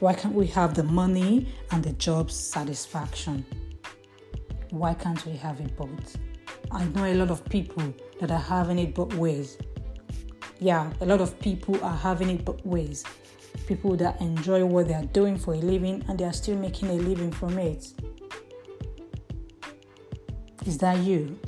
Why 0.00 0.14
can't 0.14 0.34
we 0.34 0.46
have 0.48 0.74
the 0.74 0.84
money 0.84 1.52
and 1.70 1.84
the 1.84 1.92
job 1.92 2.30
satisfaction? 2.30 3.44
Why 4.70 4.94
can't 4.94 5.24
we 5.26 5.32
have 5.36 5.60
it 5.60 5.76
both? 5.76 6.16
I 6.70 6.84
know 6.86 7.04
a 7.04 7.14
lot 7.14 7.30
of 7.30 7.44
people 7.44 7.94
that 8.18 8.30
are 8.30 8.38
having 8.38 8.78
it 8.78 8.94
both 8.94 9.14
ways. 9.14 9.58
Yeah, 10.60 10.90
a 11.02 11.06
lot 11.06 11.20
of 11.20 11.38
people 11.38 11.82
are 11.84 11.96
having 11.96 12.30
it 12.30 12.46
both 12.46 12.64
ways. 12.64 13.04
People 13.66 13.94
that 13.96 14.20
enjoy 14.22 14.64
what 14.64 14.88
they 14.88 14.94
are 14.94 15.04
doing 15.06 15.36
for 15.36 15.52
a 15.52 15.58
living 15.58 16.02
and 16.08 16.18
they 16.18 16.24
are 16.24 16.32
still 16.32 16.56
making 16.56 16.88
a 16.88 16.94
living 16.94 17.30
from 17.30 17.58
it. 17.58 17.92
Is 20.64 20.78
that 20.78 20.98
you? 20.98 21.38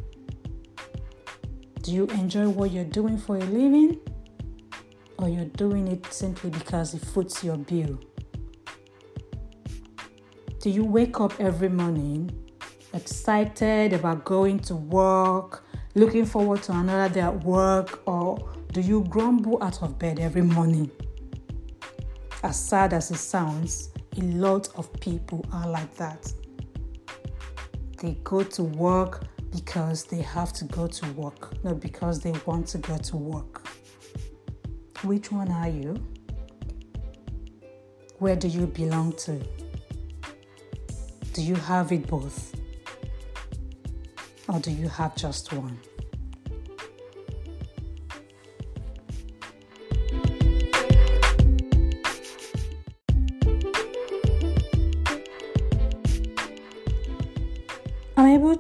Do 1.83 1.93
you 1.93 2.07
enjoy 2.09 2.49
what 2.49 2.71
you're 2.73 2.85
doing 2.85 3.17
for 3.17 3.37
a 3.37 3.41
living? 3.41 3.99
Or 5.19 5.29
you're 5.29 5.47
doing 5.47 5.89
it 5.89 6.13
simply 6.13 6.51
because 6.51 6.95
it 6.95 7.01
foots 7.01 7.43
your 7.43 7.57
bill? 7.57 7.99
Do 10.61 10.69
you 10.69 10.85
wake 10.85 11.21
up 11.21 11.41
every 11.41 11.71
morning 11.71 12.31
excited 12.93 13.93
about 13.93 14.25
going 14.25 14.59
to 14.59 14.75
work, 14.75 15.65
looking 15.95 16.25
forward 16.25 16.63
to 16.65 16.73
another 16.73 17.13
day 17.13 17.21
at 17.21 17.45
work, 17.45 18.03
or 18.07 18.51
do 18.73 18.81
you 18.81 19.05
grumble 19.05 19.63
out 19.63 19.83
of 19.83 19.99
bed 19.99 20.19
every 20.19 20.43
morning? 20.43 20.91
As 22.43 22.59
sad 22.59 22.93
as 22.93 23.11
it 23.11 23.17
sounds, 23.17 23.91
a 24.17 24.21
lot 24.23 24.69
of 24.77 24.93
people 25.01 25.45
are 25.53 25.69
like 25.69 25.95
that. 25.97 26.33
They 27.99 28.19
go 28.25 28.43
to 28.43 28.63
work 28.63 29.25
because 29.51 30.05
they 30.05 30.23
have 30.23 30.53
to 30.55 30.65
go 30.67 30.87
to 30.87 31.13
work, 31.13 31.63
not 31.65 31.81
because 31.81 32.21
they 32.21 32.33
want 32.47 32.67
to 32.69 32.79
go 32.79 32.97
to 32.97 33.17
work. 33.17 33.67
Which 35.03 35.33
one 35.33 35.51
are 35.51 35.69
you? 35.69 35.97
Where 38.19 38.37
do 38.37 38.49
you 38.49 38.67
belong 38.67 39.13
to? 39.25 39.41
Do 41.33 41.43
you 41.43 41.55
have 41.55 41.91
it 41.93 42.07
both? 42.07 42.55
Or 44.49 44.59
do 44.59 44.71
you 44.71 44.89
have 44.89 45.17
just 45.17 45.53
one? 45.53 45.79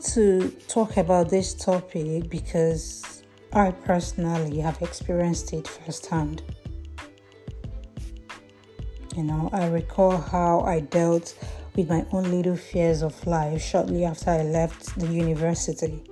To 0.07 0.49
talk 0.66 0.97
about 0.97 1.28
this 1.28 1.52
topic 1.52 2.30
because 2.30 3.23
I 3.52 3.71
personally 3.71 4.59
have 4.61 4.80
experienced 4.80 5.52
it 5.52 5.69
firsthand. 5.69 6.42
You 9.14 9.25
know, 9.25 9.50
I 9.52 9.66
recall 9.69 10.16
how 10.16 10.61
I 10.61 10.80
dealt 10.80 11.35
with 11.76 11.90
my 11.90 12.07
own 12.12 12.30
little 12.30 12.57
fears 12.57 13.02
of 13.02 13.26
life 13.26 13.61
shortly 13.62 14.04
after 14.04 14.30
I 14.30 14.42
left 14.42 14.99
the 14.99 15.07
university. 15.07 16.02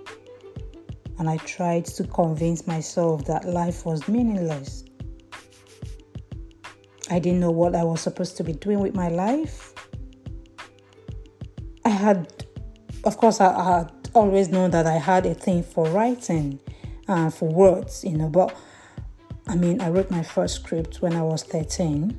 And 1.19 1.29
I 1.29 1.39
tried 1.39 1.87
to 1.87 2.05
convince 2.05 2.67
myself 2.67 3.25
that 3.25 3.47
life 3.47 3.87
was 3.87 4.07
meaningless. 4.07 4.85
I 7.11 7.19
didn't 7.19 7.41
know 7.41 7.51
what 7.51 7.75
I 7.75 7.85
was 7.85 8.03
supposed 8.03 8.37
to 8.37 8.45
be 8.45 8.53
doing 8.53 8.81
with 8.81 8.95
my 8.95 9.09
life. 9.09 9.73
I 11.87 11.89
had 11.89 12.45
of 13.09 13.17
course, 13.17 13.41
I, 13.41 13.79
had 13.79 13.91
always 14.15 14.51
known 14.51 14.71
that 14.73 14.87
I 14.87 14.99
had 14.99 15.25
a 15.25 15.33
thing 15.33 15.63
for 15.63 15.89
writing, 15.89 16.61
uh, 17.09 17.31
for 17.31 17.49
words, 17.49 18.05
you 18.05 18.19
know. 18.19 18.29
But 18.29 18.55
I 19.47 19.57
mean, 19.57 19.81
I 19.81 19.89
wrote 19.89 20.11
my 20.11 20.23
first 20.23 20.57
script 20.57 21.01
when 21.01 21.15
I 21.15 21.23
was 21.23 21.43
13, 21.43 22.15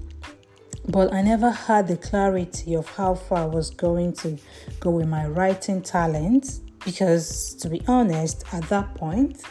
but 0.88 1.14
I 1.14 1.22
never 1.22 1.52
had 1.52 1.88
the 1.88 1.96
clarity 1.96 2.74
of 2.74 2.90
how 2.90 3.14
far 3.14 3.44
I 3.44 3.46
was 3.46 3.70
going 3.70 4.14
to 4.14 4.40
go 4.80 4.90
with 4.90 5.08
my 5.08 5.28
writing 5.28 5.84
talent 5.84 6.60
because, 6.84 7.54
to 7.62 7.70
be 7.70 7.84
honest, 7.88 8.44
at 8.52 8.64
that 8.70 8.96
point, 8.96 9.44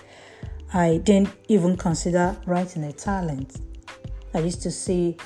I 0.75 0.97
didn't 1.05 1.31
even 1.47 1.77
consider 1.77 2.37
writing 2.47 2.83
a 2.83 2.93
talent. 2.93 3.61
I 4.35 4.41
used 4.41 4.61
to 4.63 4.73
see 4.73 5.17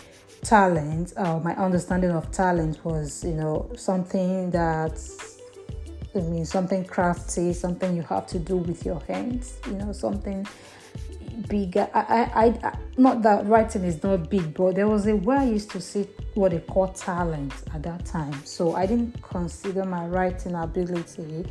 talent, 0.42 1.14
uh, 1.16 1.38
my 1.38 1.54
understanding 1.54 2.11
of 2.11 2.31
talent 2.31 2.85
was, 2.85 3.25
you 3.25 3.33
know, 3.33 3.71
something 3.76 4.50
that 4.50 5.00
I 6.14 6.19
mean, 6.21 6.45
something 6.45 6.85
crafty, 6.85 7.52
something 7.52 7.97
you 7.97 8.02
have 8.02 8.26
to 8.28 8.38
do 8.38 8.57
with 8.57 8.85
your 8.85 9.00
hands, 9.09 9.57
you 9.66 9.75
know, 9.75 9.92
something 9.92 10.47
bigger. 11.49 11.88
I, 11.95 12.00
I, 12.35 12.69
I, 12.69 12.78
not 12.99 13.23
that 13.23 13.47
writing 13.47 13.85
is 13.85 14.02
not 14.02 14.28
big, 14.28 14.54
but 14.54 14.75
there 14.75 14.88
was 14.88 15.07
a 15.07 15.16
way 15.16 15.37
I 15.37 15.45
used 15.45 15.71
to 15.71 15.81
see 15.81 16.07
what 16.35 16.52
they 16.52 16.61
call 16.61 16.88
talent 16.88 17.54
at 17.75 17.83
that 17.85 18.04
time. 18.04 18.35
So 18.45 18.75
I 18.75 18.87
didn't 18.87 19.23
consider 19.23 19.85
my 19.85 20.07
writing 20.07 20.54
ability 20.54 21.47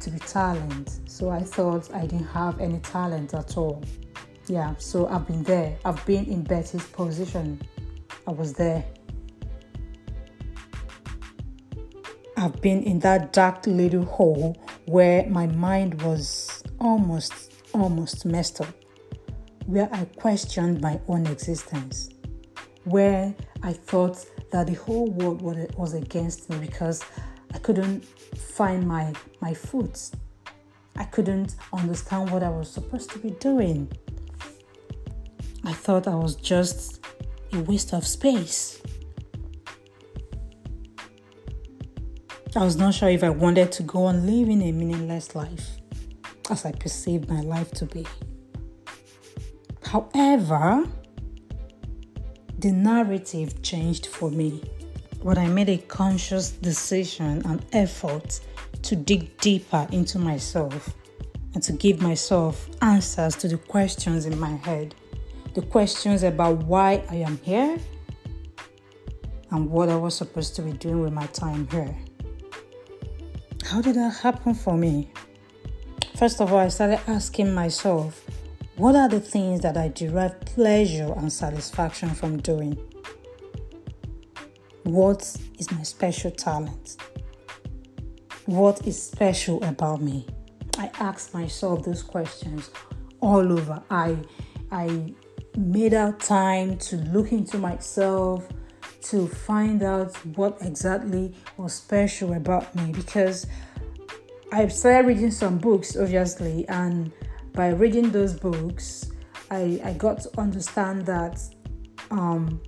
to 0.00 0.10
be 0.10 0.18
talent. 0.20 1.00
So 1.06 1.30
I 1.30 1.42
thought 1.42 1.92
I 1.92 2.02
didn't 2.02 2.28
have 2.28 2.60
any 2.60 2.78
talent 2.80 3.34
at 3.34 3.56
all. 3.56 3.82
Yeah, 4.46 4.74
so 4.78 5.08
I've 5.08 5.26
been 5.26 5.42
there. 5.42 5.76
I've 5.84 6.04
been 6.06 6.26
in 6.26 6.44
Betty's 6.44 6.86
position. 6.86 7.60
I 8.28 8.30
was 8.30 8.52
there. 8.52 8.84
I've 12.38 12.60
been 12.60 12.82
in 12.82 12.98
that 13.00 13.32
dark 13.32 13.66
little 13.66 14.04
hole 14.04 14.62
where 14.84 15.26
my 15.26 15.46
mind 15.46 16.02
was 16.02 16.62
almost, 16.78 17.54
almost 17.72 18.26
messed 18.26 18.60
up, 18.60 18.74
where 19.64 19.88
I 19.90 20.04
questioned 20.04 20.82
my 20.82 21.00
own 21.08 21.26
existence, 21.26 22.10
where 22.84 23.34
I 23.62 23.72
thought 23.72 24.22
that 24.52 24.66
the 24.66 24.74
whole 24.74 25.10
world 25.12 25.40
was 25.78 25.94
against 25.94 26.50
me 26.50 26.58
because 26.58 27.02
I 27.54 27.58
couldn't 27.58 28.04
find 28.04 28.86
my, 28.86 29.14
my 29.40 29.54
foot. 29.54 30.10
I 30.94 31.04
couldn't 31.04 31.56
understand 31.72 32.30
what 32.30 32.42
I 32.42 32.50
was 32.50 32.70
supposed 32.70 33.10
to 33.12 33.18
be 33.18 33.30
doing. 33.30 33.90
I 35.64 35.72
thought 35.72 36.06
I 36.06 36.14
was 36.14 36.36
just 36.36 37.02
a 37.54 37.60
waste 37.60 37.94
of 37.94 38.06
space. 38.06 38.82
I 42.56 42.64
was 42.64 42.76
not 42.78 42.94
sure 42.94 43.10
if 43.10 43.22
I 43.22 43.28
wanted 43.28 43.70
to 43.72 43.82
go 43.82 44.04
on 44.04 44.24
living 44.24 44.62
a 44.62 44.72
meaningless 44.72 45.34
life 45.34 45.76
as 46.48 46.64
I 46.64 46.72
perceived 46.72 47.28
my 47.28 47.42
life 47.42 47.70
to 47.72 47.84
be. 47.84 48.06
However, 49.84 50.88
the 52.58 52.72
narrative 52.72 53.60
changed 53.60 54.06
for 54.06 54.30
me 54.30 54.62
when 55.20 55.36
I 55.36 55.48
made 55.48 55.68
a 55.68 55.76
conscious 55.76 56.50
decision 56.50 57.42
and 57.44 57.62
effort 57.74 58.40
to 58.84 58.96
dig 58.96 59.36
deeper 59.42 59.86
into 59.92 60.18
myself 60.18 60.94
and 61.52 61.62
to 61.62 61.74
give 61.74 62.00
myself 62.00 62.70
answers 62.80 63.36
to 63.36 63.48
the 63.48 63.58
questions 63.58 64.24
in 64.24 64.40
my 64.40 64.56
head. 64.56 64.94
The 65.52 65.60
questions 65.60 66.22
about 66.22 66.64
why 66.64 67.04
I 67.10 67.16
am 67.16 67.36
here 67.42 67.76
and 69.50 69.70
what 69.70 69.90
I 69.90 69.96
was 69.96 70.14
supposed 70.14 70.56
to 70.56 70.62
be 70.62 70.72
doing 70.72 71.02
with 71.02 71.12
my 71.12 71.26
time 71.26 71.68
here. 71.70 71.94
How 73.66 73.82
did 73.82 73.96
that 73.96 74.14
happen 74.18 74.54
for 74.54 74.76
me? 74.76 75.10
First 76.14 76.40
of 76.40 76.52
all, 76.52 76.60
I 76.60 76.68
started 76.68 77.00
asking 77.08 77.52
myself, 77.52 78.24
what 78.76 78.94
are 78.94 79.08
the 79.08 79.18
things 79.18 79.60
that 79.62 79.76
I 79.76 79.88
derive 79.88 80.38
pleasure 80.42 81.12
and 81.16 81.32
satisfaction 81.32 82.10
from 82.10 82.36
doing? 82.36 82.78
What 84.84 85.36
is 85.58 85.72
my 85.72 85.82
special 85.82 86.30
talent? 86.30 86.96
What 88.44 88.86
is 88.86 89.02
special 89.02 89.60
about 89.64 90.00
me? 90.00 90.28
I 90.78 90.88
asked 91.00 91.34
myself 91.34 91.84
those 91.84 92.04
questions 92.04 92.70
all 93.18 93.52
over. 93.52 93.82
I 93.90 94.16
I 94.70 95.12
made 95.56 95.92
out 95.92 96.20
time 96.20 96.78
to 96.78 96.98
look 96.98 97.32
into 97.32 97.58
myself, 97.58 98.46
to 99.02 99.28
find 99.28 99.82
out 99.82 100.14
what 100.36 100.58
exactly 100.60 101.34
was 101.56 101.74
special 101.74 102.34
about 102.34 102.74
me 102.74 102.92
because 102.92 103.46
I 104.52 104.68
started 104.68 105.06
reading 105.06 105.30
some 105.30 105.58
books, 105.58 105.96
obviously, 105.96 106.68
and 106.68 107.12
by 107.52 107.70
reading 107.70 108.10
those 108.10 108.34
books, 108.34 109.10
I, 109.50 109.80
I 109.84 109.92
got 109.94 110.20
to 110.20 110.40
understand 110.40 111.06
that 111.06 111.40
um, 112.10 112.60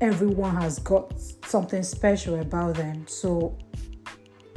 everyone 0.00 0.56
has 0.56 0.78
got 0.78 1.20
something 1.46 1.82
special 1.82 2.40
about 2.40 2.76
them. 2.76 3.06
So 3.06 3.58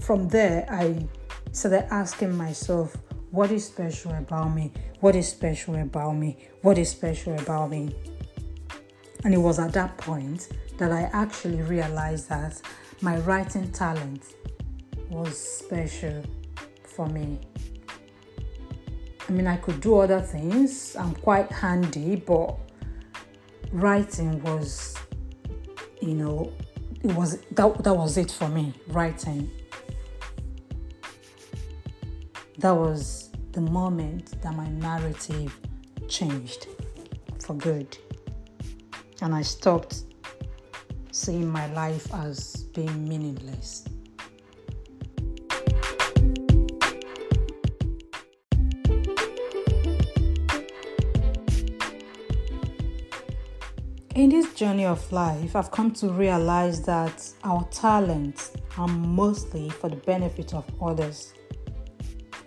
from 0.01 0.27
there, 0.27 0.65
I 0.69 1.07
started 1.51 1.91
asking 1.93 2.35
myself, 2.35 2.95
what 3.31 3.51
is 3.51 3.65
special 3.65 4.11
about 4.13 4.53
me? 4.53 4.71
What 4.99 5.15
is 5.15 5.29
special 5.29 5.75
about 5.75 6.15
me? 6.15 6.47
What 6.61 6.77
is 6.77 6.89
special 6.89 7.37
about 7.39 7.71
me? 7.71 7.95
And 9.23 9.33
it 9.33 9.37
was 9.37 9.59
at 9.59 9.73
that 9.73 9.97
point 9.97 10.49
that 10.77 10.91
I 10.91 11.09
actually 11.13 11.61
realized 11.61 12.29
that 12.29 12.61
my 13.01 13.17
writing 13.19 13.71
talent 13.71 14.23
was 15.09 15.37
special 15.37 16.23
for 16.83 17.07
me. 17.07 17.39
I 19.27 19.31
mean, 19.31 19.47
I 19.47 19.57
could 19.57 19.79
do 19.79 19.97
other 19.97 20.21
things, 20.21 20.95
I'm 20.95 21.13
quite 21.15 21.51
handy, 21.51 22.15
but 22.15 22.57
writing 23.71 24.41
was, 24.43 24.97
you 26.01 26.15
know, 26.15 26.51
it 27.03 27.13
was 27.13 27.39
that, 27.51 27.83
that 27.83 27.93
was 27.93 28.17
it 28.17 28.31
for 28.31 28.49
me, 28.49 28.73
writing. 28.87 29.49
That 32.57 32.75
was 32.75 33.29
the 33.53 33.61
moment 33.61 34.41
that 34.41 34.53
my 34.55 34.67
narrative 34.69 35.57
changed 36.07 36.67
for 37.39 37.55
good. 37.55 37.97
And 39.21 39.35
I 39.35 39.43
stopped 39.43 40.03
seeing 41.11 41.47
my 41.47 41.71
life 41.73 42.11
as 42.13 42.63
being 42.73 43.07
meaningless. 43.07 43.85
In 54.15 54.29
this 54.29 54.53
journey 54.55 54.85
of 54.85 55.11
life, 55.11 55.55
I've 55.55 55.71
come 55.71 55.91
to 55.93 56.09
realize 56.09 56.81
that 56.83 57.27
our 57.43 57.63
talents 57.71 58.51
are 58.77 58.87
mostly 58.87 59.69
for 59.69 59.89
the 59.89 59.95
benefit 59.97 60.53
of 60.53 60.65
others. 60.81 61.33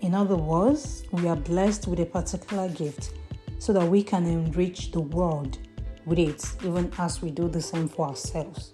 In 0.00 0.12
other 0.12 0.37
words, 0.37 1.04
we 1.12 1.28
are 1.28 1.37
blessed 1.37 1.87
with 1.87 2.00
a 2.00 2.06
particular 2.06 2.68
gift 2.68 3.12
so 3.58 3.72
that 3.72 3.88
we 3.88 4.02
can 4.02 4.26
enrich 4.26 4.90
the 4.90 5.00
world 5.00 5.58
with 6.06 6.18
it, 6.18 6.44
even 6.64 6.92
as 6.98 7.22
we 7.22 7.30
do 7.30 7.48
the 7.48 7.60
same 7.60 7.88
for 7.88 8.08
ourselves. 8.08 8.72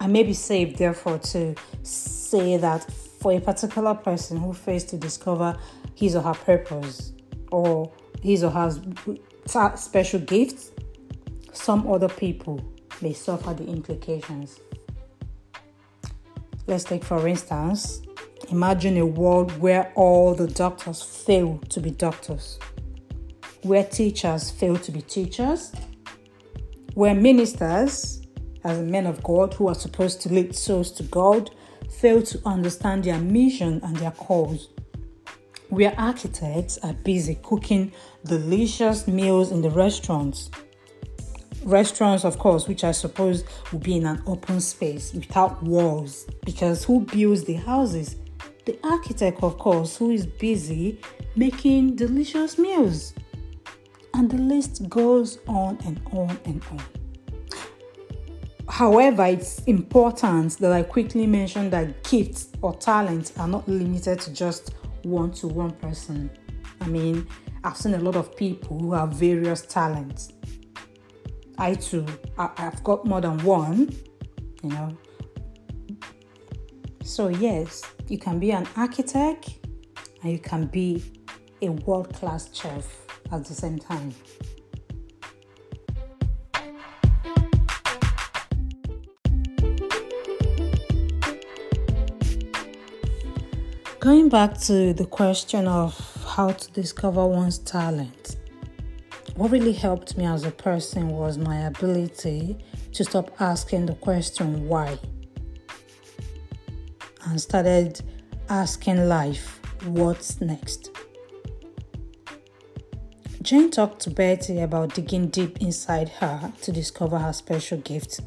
I 0.00 0.06
may 0.06 0.22
be 0.22 0.32
safe, 0.32 0.76
therefore, 0.76 1.18
to 1.18 1.54
say 1.82 2.56
that 2.56 2.90
for 3.20 3.32
a 3.32 3.40
particular 3.40 3.94
person 3.94 4.36
who 4.38 4.52
fails 4.52 4.84
to 4.84 4.96
discover 4.96 5.56
his 5.94 6.16
or 6.16 6.22
her 6.22 6.34
purpose 6.34 7.12
or 7.52 7.92
his 8.20 8.42
or 8.42 8.50
her 8.50 8.70
special 9.76 10.20
gifts, 10.20 10.72
some 11.52 11.86
other 11.86 12.08
people 12.08 12.60
may 13.00 13.12
suffer 13.12 13.54
the 13.54 13.64
implications. 13.66 14.58
Let's 16.66 16.84
take, 16.84 17.04
for 17.04 17.28
instance, 17.28 18.02
imagine 18.50 18.96
a 18.98 19.06
world 19.06 19.56
where 19.58 19.92
all 19.94 20.34
the 20.34 20.46
doctors 20.48 21.02
fail 21.02 21.58
to 21.68 21.80
be 21.80 21.90
doctors, 21.90 22.58
where 23.62 23.84
teachers 23.84 24.50
fail 24.50 24.76
to 24.76 24.92
be 24.92 25.02
teachers, 25.02 25.72
where 26.94 27.14
ministers, 27.14 28.22
as 28.64 28.78
men 28.80 29.06
of 29.06 29.22
God 29.22 29.54
who 29.54 29.68
are 29.68 29.74
supposed 29.74 30.20
to 30.22 30.28
lead 30.28 30.54
souls 30.54 30.90
to 30.92 31.02
God, 31.04 31.50
fail 31.90 32.22
to 32.22 32.40
understand 32.44 33.04
their 33.04 33.18
mission 33.18 33.80
and 33.82 33.96
their 33.96 34.10
cause. 34.12 34.68
Where 35.68 35.94
architects 35.98 36.78
are 36.82 36.92
busy 36.92 37.38
cooking 37.42 37.92
delicious 38.24 39.08
meals 39.08 39.52
in 39.52 39.62
the 39.62 39.70
restaurants 39.70 40.50
restaurants, 41.64 42.24
of 42.24 42.38
course, 42.38 42.68
which 42.68 42.84
I 42.84 42.92
suppose 42.92 43.44
will 43.70 43.78
be 43.78 43.96
in 43.96 44.06
an 44.06 44.22
open 44.26 44.60
space 44.60 45.12
without 45.12 45.62
walls. 45.62 46.26
Because 46.44 46.84
who 46.84 47.00
builds 47.00 47.44
the 47.44 47.54
houses? 47.54 48.16
The 48.64 48.78
architect, 48.84 49.42
of 49.42 49.58
course, 49.58 49.96
who 49.96 50.10
is 50.10 50.26
busy 50.26 51.00
making 51.36 51.96
delicious 51.96 52.58
meals. 52.58 53.14
And 54.14 54.30
the 54.30 54.36
list 54.36 54.88
goes 54.88 55.38
on 55.46 55.78
and 55.84 56.00
on 56.12 56.38
and 56.44 56.62
on. 56.70 56.82
However, 58.68 59.24
it's 59.26 59.60
important 59.64 60.58
that 60.58 60.72
I 60.72 60.82
quickly 60.82 61.26
mention 61.26 61.70
that 61.70 62.02
gifts 62.04 62.48
or 62.62 62.74
talents 62.74 63.32
are 63.38 63.48
not 63.48 63.68
limited 63.68 64.20
to 64.20 64.32
just 64.32 64.74
one 65.02 65.32
to 65.32 65.48
one 65.48 65.72
person. 65.72 66.30
I 66.80 66.86
mean, 66.86 67.26
I've 67.64 67.76
seen 67.76 67.94
a 67.94 67.98
lot 67.98 68.16
of 68.16 68.36
people 68.36 68.78
who 68.78 68.92
have 68.92 69.10
various 69.10 69.62
talents 69.62 70.32
I 71.58 71.74
too, 71.74 72.06
I, 72.38 72.50
I've 72.56 72.82
got 72.82 73.06
more 73.06 73.20
than 73.20 73.38
one, 73.44 73.94
you 74.62 74.70
know. 74.70 74.96
So, 77.04 77.28
yes, 77.28 77.82
you 78.08 78.18
can 78.18 78.38
be 78.38 78.52
an 78.52 78.66
architect 78.76 79.60
and 80.22 80.32
you 80.32 80.38
can 80.38 80.66
be 80.66 81.04
a 81.60 81.68
world 81.68 82.12
class 82.14 82.52
chef 82.52 83.06
at 83.32 83.44
the 83.46 83.54
same 83.54 83.78
time. 83.78 84.14
Going 94.00 94.28
back 94.28 94.58
to 94.62 94.92
the 94.92 95.06
question 95.06 95.66
of 95.68 95.96
how 96.26 96.50
to 96.50 96.72
discover 96.72 97.24
one's 97.24 97.58
talent. 97.58 98.36
What 99.36 99.50
really 99.50 99.72
helped 99.72 100.18
me 100.18 100.26
as 100.26 100.44
a 100.44 100.50
person 100.50 101.08
was 101.08 101.38
my 101.38 101.66
ability 101.66 102.58
to 102.92 103.04
stop 103.04 103.30
asking 103.40 103.86
the 103.86 103.94
question 103.94 104.68
why 104.68 104.98
and 107.24 107.40
started 107.40 108.02
asking 108.48 109.08
life 109.08 109.60
what's 109.84 110.40
next. 110.40 110.90
Jane 113.42 113.72
talked 113.72 114.00
to 114.02 114.10
Betty 114.10 114.60
about 114.60 114.94
digging 114.94 115.26
deep 115.26 115.60
inside 115.60 116.08
her 116.08 116.52
to 116.62 116.70
discover 116.70 117.18
her 117.18 117.32
special 117.32 117.78
gift. 117.78 118.20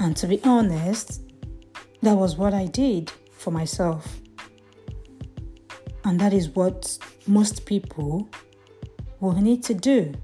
And 0.00 0.16
to 0.16 0.26
be 0.26 0.40
honest, 0.42 1.22
that 2.02 2.14
was 2.14 2.36
what 2.36 2.52
I 2.52 2.66
did 2.66 3.12
for 3.30 3.52
myself. 3.52 4.20
And 6.04 6.18
that 6.18 6.32
is 6.32 6.48
what 6.48 6.98
most 7.28 7.64
people 7.64 8.28
will 9.20 9.40
need 9.40 9.62
to 9.64 9.74
do. 9.74 10.14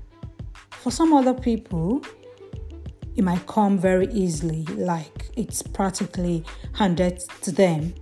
For 0.71 0.91
some 0.91 1.13
other 1.13 1.35
people, 1.35 2.05
it 3.15 3.23
might 3.23 3.47
come 3.47 3.79
very 3.79 4.09
easily, 4.09 4.65
like 4.75 5.31
it's 5.37 5.63
practically 5.63 6.45
handed 6.73 7.21
to 7.43 7.53
them. 7.53 7.95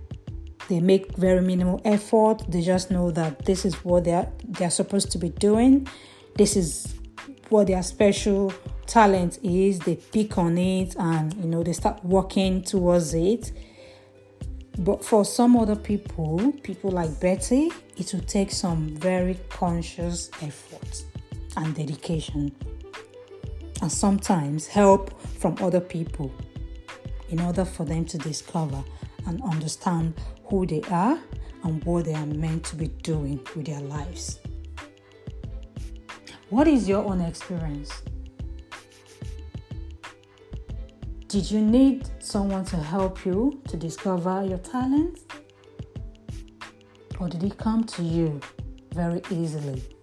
They 0.67 0.79
make 0.79 1.15
very 1.15 1.41
minimal 1.41 1.81
effort. 1.85 2.43
They 2.47 2.61
just 2.61 2.89
know 2.89 3.11
that 3.11 3.45
this 3.45 3.65
is 3.65 3.75
what 3.83 4.05
they're 4.05 4.31
they're 4.47 4.71
supposed 4.71 5.11
to 5.11 5.17
be 5.17 5.29
doing. 5.29 5.87
This 6.35 6.55
is 6.55 6.95
what 7.49 7.67
their 7.67 7.83
special 7.83 8.53
talent 8.87 9.39
is. 9.43 9.79
They 9.79 9.95
pick 9.95 10.37
on 10.37 10.57
it 10.57 10.95
and 10.97 11.33
you 11.35 11.47
know 11.47 11.63
they 11.63 11.73
start 11.73 12.03
working 12.03 12.63
towards 12.63 13.13
it. 13.13 13.51
But 14.79 15.05
for 15.05 15.23
some 15.23 15.55
other 15.55 15.75
people, 15.75 16.51
people 16.63 16.91
like 16.91 17.19
Betty, 17.21 17.71
it 17.95 18.13
will 18.13 18.21
take 18.21 18.51
some 18.51 18.89
very 18.97 19.39
conscious 19.49 20.29
effort 20.41 21.03
and 21.55 21.73
dedication, 21.73 22.53
and 23.81 23.89
sometimes 23.89 24.67
help 24.67 25.21
from 25.21 25.55
other 25.61 25.79
people 25.79 26.29
in 27.29 27.39
order 27.39 27.63
for 27.63 27.85
them 27.85 28.03
to 28.05 28.17
discover 28.17 28.83
and 29.27 29.41
understand 29.43 30.13
who 30.45 30.65
they 30.65 30.81
are 30.91 31.19
and 31.63 31.83
what 31.83 32.05
they 32.05 32.13
are 32.13 32.25
meant 32.25 32.63
to 32.65 32.75
be 32.75 32.87
doing 32.87 33.39
with 33.55 33.65
their 33.65 33.81
lives. 33.81 34.39
What 36.49 36.67
is 36.67 36.87
your 36.87 37.03
own 37.03 37.21
experience? 37.21 38.03
Did 41.27 41.49
you 41.49 41.59
need 41.59 42.07
someone 42.19 42.63
to 42.65 42.77
help 42.77 43.25
you 43.25 43.61
to 43.67 43.77
discover 43.77 44.45
your 44.45 44.59
talent? 44.59 45.19
Or 47.19 47.27
did 47.27 47.43
it 47.43 47.57
come 47.57 47.83
to 47.83 48.03
you 48.03 48.39
very 48.93 49.21
easily? 49.31 49.94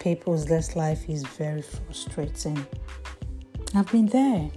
Purposeless 0.00 0.76
life 0.76 1.08
is 1.10 1.22
very 1.24 1.60
frustrating. 1.60 2.66
I've 3.74 3.92
been 3.92 4.06
there. 4.06 4.50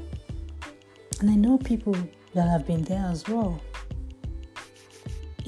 And 1.20 1.30
I 1.30 1.36
know 1.36 1.58
people 1.58 1.98
that 2.34 2.48
have 2.48 2.66
been 2.66 2.84
there 2.84 3.06
as 3.12 3.28
well. 3.28 3.62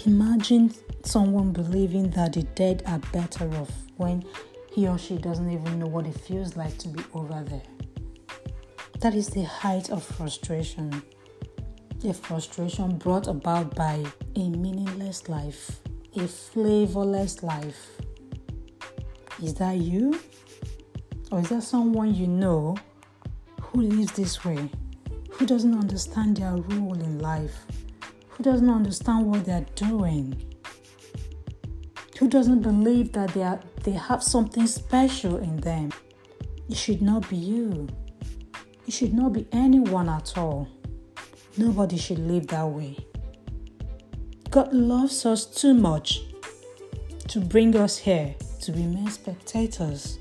Imagine 0.05 0.73
someone 1.03 1.53
believing 1.53 2.09
that 2.11 2.33
the 2.33 2.43
dead 2.43 2.83
are 2.85 2.99
better 3.13 3.49
off 3.55 3.71
when 3.95 4.25
he 4.69 4.85
or 4.85 4.97
she 4.97 5.17
doesn't 5.17 5.49
even 5.49 5.79
know 5.79 5.87
what 5.87 6.05
it 6.05 6.19
feels 6.19 6.57
like 6.57 6.77
to 6.79 6.89
be 6.89 7.01
over 7.13 7.45
there. 7.45 7.61
That 8.99 9.15
is 9.15 9.29
the 9.29 9.43
height 9.43 9.91
of 9.91 10.03
frustration. 10.03 11.01
A 12.03 12.13
frustration 12.13 12.97
brought 12.97 13.27
about 13.27 13.73
by 13.75 14.03
a 14.35 14.49
meaningless 14.49 15.29
life, 15.29 15.79
a 16.17 16.27
flavorless 16.27 17.41
life. 17.41 18.01
Is 19.45 19.53
that 19.55 19.77
you? 19.77 20.19
Or 21.31 21.39
is 21.39 21.49
that 21.49 21.63
someone 21.63 22.13
you 22.13 22.27
know 22.27 22.75
who 23.61 23.81
lives 23.81 24.11
this 24.13 24.43
way? 24.43 24.69
who 25.35 25.45
doesn't 25.45 25.77
understand 25.77 26.37
their 26.37 26.55
role 26.55 26.93
in 26.93 27.19
life, 27.19 27.65
who 28.29 28.43
doesn't 28.43 28.69
understand 28.69 29.25
what 29.25 29.43
they're 29.43 29.65
doing, 29.75 30.41
who 32.17 32.29
doesn't 32.29 32.61
believe 32.61 33.11
that 33.11 33.33
they, 33.33 33.43
are, 33.43 33.59
they 33.83 33.91
have 33.91 34.23
something 34.23 34.65
special 34.65 35.37
in 35.37 35.57
them. 35.57 35.91
It 36.69 36.77
should 36.77 37.01
not 37.01 37.29
be 37.29 37.35
you. 37.35 37.89
It 38.87 38.93
should 38.93 39.13
not 39.13 39.33
be 39.33 39.45
anyone 39.51 40.07
at 40.07 40.37
all. 40.37 40.69
Nobody 41.57 41.97
should 41.97 42.19
live 42.19 42.47
that 42.47 42.67
way. 42.67 42.97
God 44.51 44.73
loves 44.73 45.25
us 45.25 45.45
too 45.45 45.73
much 45.73 46.21
to 47.27 47.41
bring 47.41 47.75
us 47.75 47.97
here 47.97 48.35
to 48.65 48.71
mere 48.71 49.11
spectators. 49.11 50.17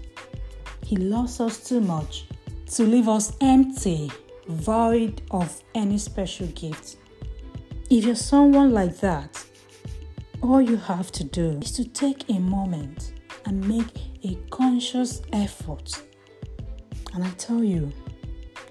He 0.85 0.96
loves 0.96 1.40
us 1.40 1.66
too 1.66 1.80
much 1.80 2.26
to 2.74 2.83
leave 2.83 3.09
us 3.09 3.35
empty 3.40 4.12
void 4.48 5.22
of 5.30 5.62
any 5.74 5.96
special 5.96 6.46
gift. 6.48 6.96
If 7.88 8.04
you're 8.04 8.14
someone 8.14 8.72
like 8.72 8.98
that, 8.98 9.42
all 10.42 10.61
you 10.61 10.76
have 10.76 11.11
to 11.12 11.24
do 11.24 11.59
is 11.62 11.72
to 11.72 11.85
take 11.85 12.28
a 12.28 12.38
moment 12.38 13.14
and 13.46 13.66
make 13.66 13.96
a 14.24 14.35
conscious 14.50 15.22
effort. 15.33 16.02
And 17.14 17.24
I 17.24 17.30
tell 17.38 17.64
you, 17.64 17.90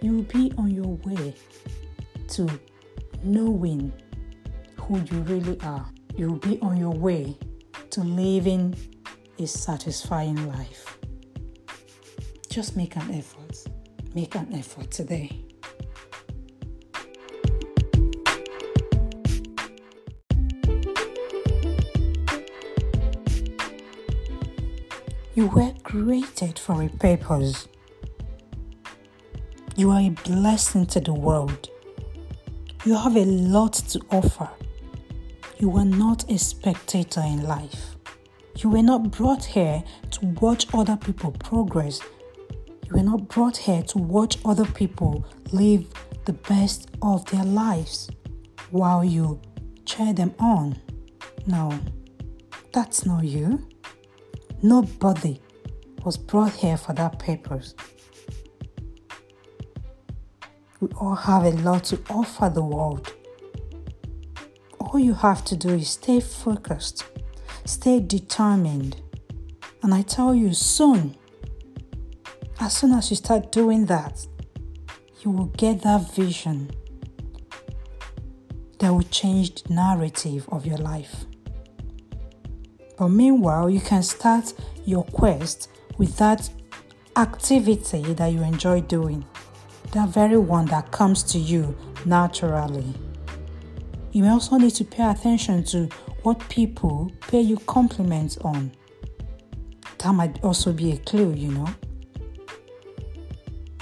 you 0.02 0.18
will 0.18 0.24
be 0.24 0.52
on 0.58 0.70
your 0.70 0.98
way 1.04 1.34
to 2.30 2.48
knowing 3.24 3.92
who 4.82 5.00
you 5.00 5.22
really 5.22 5.60
are. 5.62 5.90
You 6.16 6.30
will 6.30 6.40
be 6.40 6.60
on 6.62 6.78
your 6.78 6.94
way 6.94 7.36
to 7.90 8.02
living 8.02 8.76
a 9.40 9.48
satisfying 9.48 10.48
life. 10.48 10.98
Just 12.50 12.76
make 12.76 12.96
an 12.96 13.12
effort. 13.14 13.64
Make 14.14 14.36
an 14.36 14.54
effort 14.54 14.92
today. 14.92 15.44
You 25.36 25.48
were 25.48 25.74
created 25.84 26.60
for 26.60 26.84
a 26.84 26.90
purpose. 26.90 27.68
You 29.76 29.90
are 29.90 30.02
a 30.02 30.10
blessing 30.10 30.86
to 30.88 31.00
the 31.00 31.14
world. 31.14 31.70
You 32.86 32.96
have 32.96 33.16
a 33.16 33.26
lot 33.26 33.74
to 33.74 34.00
offer. 34.12 34.50
You 35.58 35.76
are 35.78 35.86
not 35.86 36.30
a 36.30 36.38
spectator 36.38 37.22
in 37.22 37.48
life. 37.48 37.93
You 38.64 38.70
were 38.70 38.82
not 38.82 39.12
brought 39.12 39.44
here 39.44 39.84
to 40.12 40.26
watch 40.40 40.68
other 40.74 40.96
people 40.96 41.32
progress. 41.32 42.00
You 42.88 42.96
were 42.96 43.04
not 43.04 43.28
brought 43.28 43.58
here 43.58 43.84
to 43.84 43.98
watch 43.98 44.38
other 44.46 44.64
people 44.64 45.26
live 45.52 45.86
the 46.24 46.32
best 46.32 46.90
of 47.02 47.26
their 47.26 47.44
lives 47.44 48.10
while 48.72 49.04
you 49.04 49.42
cheer 49.86 50.14
them 50.14 50.34
on. 50.40 50.80
No, 51.46 51.78
that's 52.72 53.06
not 53.06 53.26
you. 53.26 53.68
Nobody 54.62 55.42
was 56.06 56.16
brought 56.16 56.54
here 56.54 56.78
for 56.78 56.94
that 56.94 57.20
purpose. 57.20 57.76
We 60.80 60.88
all 61.02 61.16
have 61.16 61.44
a 61.44 61.50
lot 61.50 61.84
to 61.86 62.00
offer 62.10 62.50
the 62.50 62.64
world. 62.64 63.12
All 64.80 65.00
you 65.00 65.16
have 65.16 65.44
to 65.46 65.58
do 65.58 65.72
is 65.72 65.90
stay 65.90 66.22
focused, 66.22 67.04
stay 67.66 68.00
determined. 68.00 69.02
And 69.82 69.94
I 69.94 70.02
tell 70.02 70.34
you, 70.34 70.54
soon, 70.54 71.16
as 72.60 72.76
soon 72.78 72.92
as 72.94 73.10
you 73.10 73.16
start 73.16 73.52
doing 73.52 73.86
that, 73.88 74.26
you 75.22 75.32
will 75.32 75.52
get 75.58 75.82
that 75.82 76.14
vision 76.14 76.72
that 78.80 78.92
will 78.92 79.04
change 79.04 79.64
the 79.64 79.74
narrative 79.74 80.48
of 80.52 80.66
your 80.66 80.78
life. 80.78 81.26
But 82.98 83.10
meanwhile, 83.10 83.70
you 83.70 83.80
can 83.80 84.04
start 84.04 84.54
your 84.86 85.04
quest 85.06 85.70
with 85.98 86.18
that 86.18 86.50
activity 87.16 88.02
that 88.14 88.28
you 88.28 88.42
enjoy 88.44 88.82
doing, 88.82 89.26
that 89.92 90.10
very 90.10 90.38
one 90.38 90.66
that 90.66 90.92
comes 90.92 91.24
to 91.24 91.40
you 91.40 91.76
naturally. 92.06 92.94
You 94.12 94.24
may 94.24 94.30
also 94.30 94.58
need 94.58 94.76
to 94.76 94.84
pay 94.84 95.10
attention 95.10 95.64
to 95.66 95.90
what 96.24 96.40
people 96.50 97.12
pay 97.28 97.42
you 97.42 97.58
compliments 97.68 98.38
on. 98.38 98.72
That 100.00 100.14
might 100.14 100.44
also 100.44 100.74
be 100.74 100.92
a 100.92 100.98
clue, 100.98 101.34
you 101.34 101.50
know. 101.52 101.70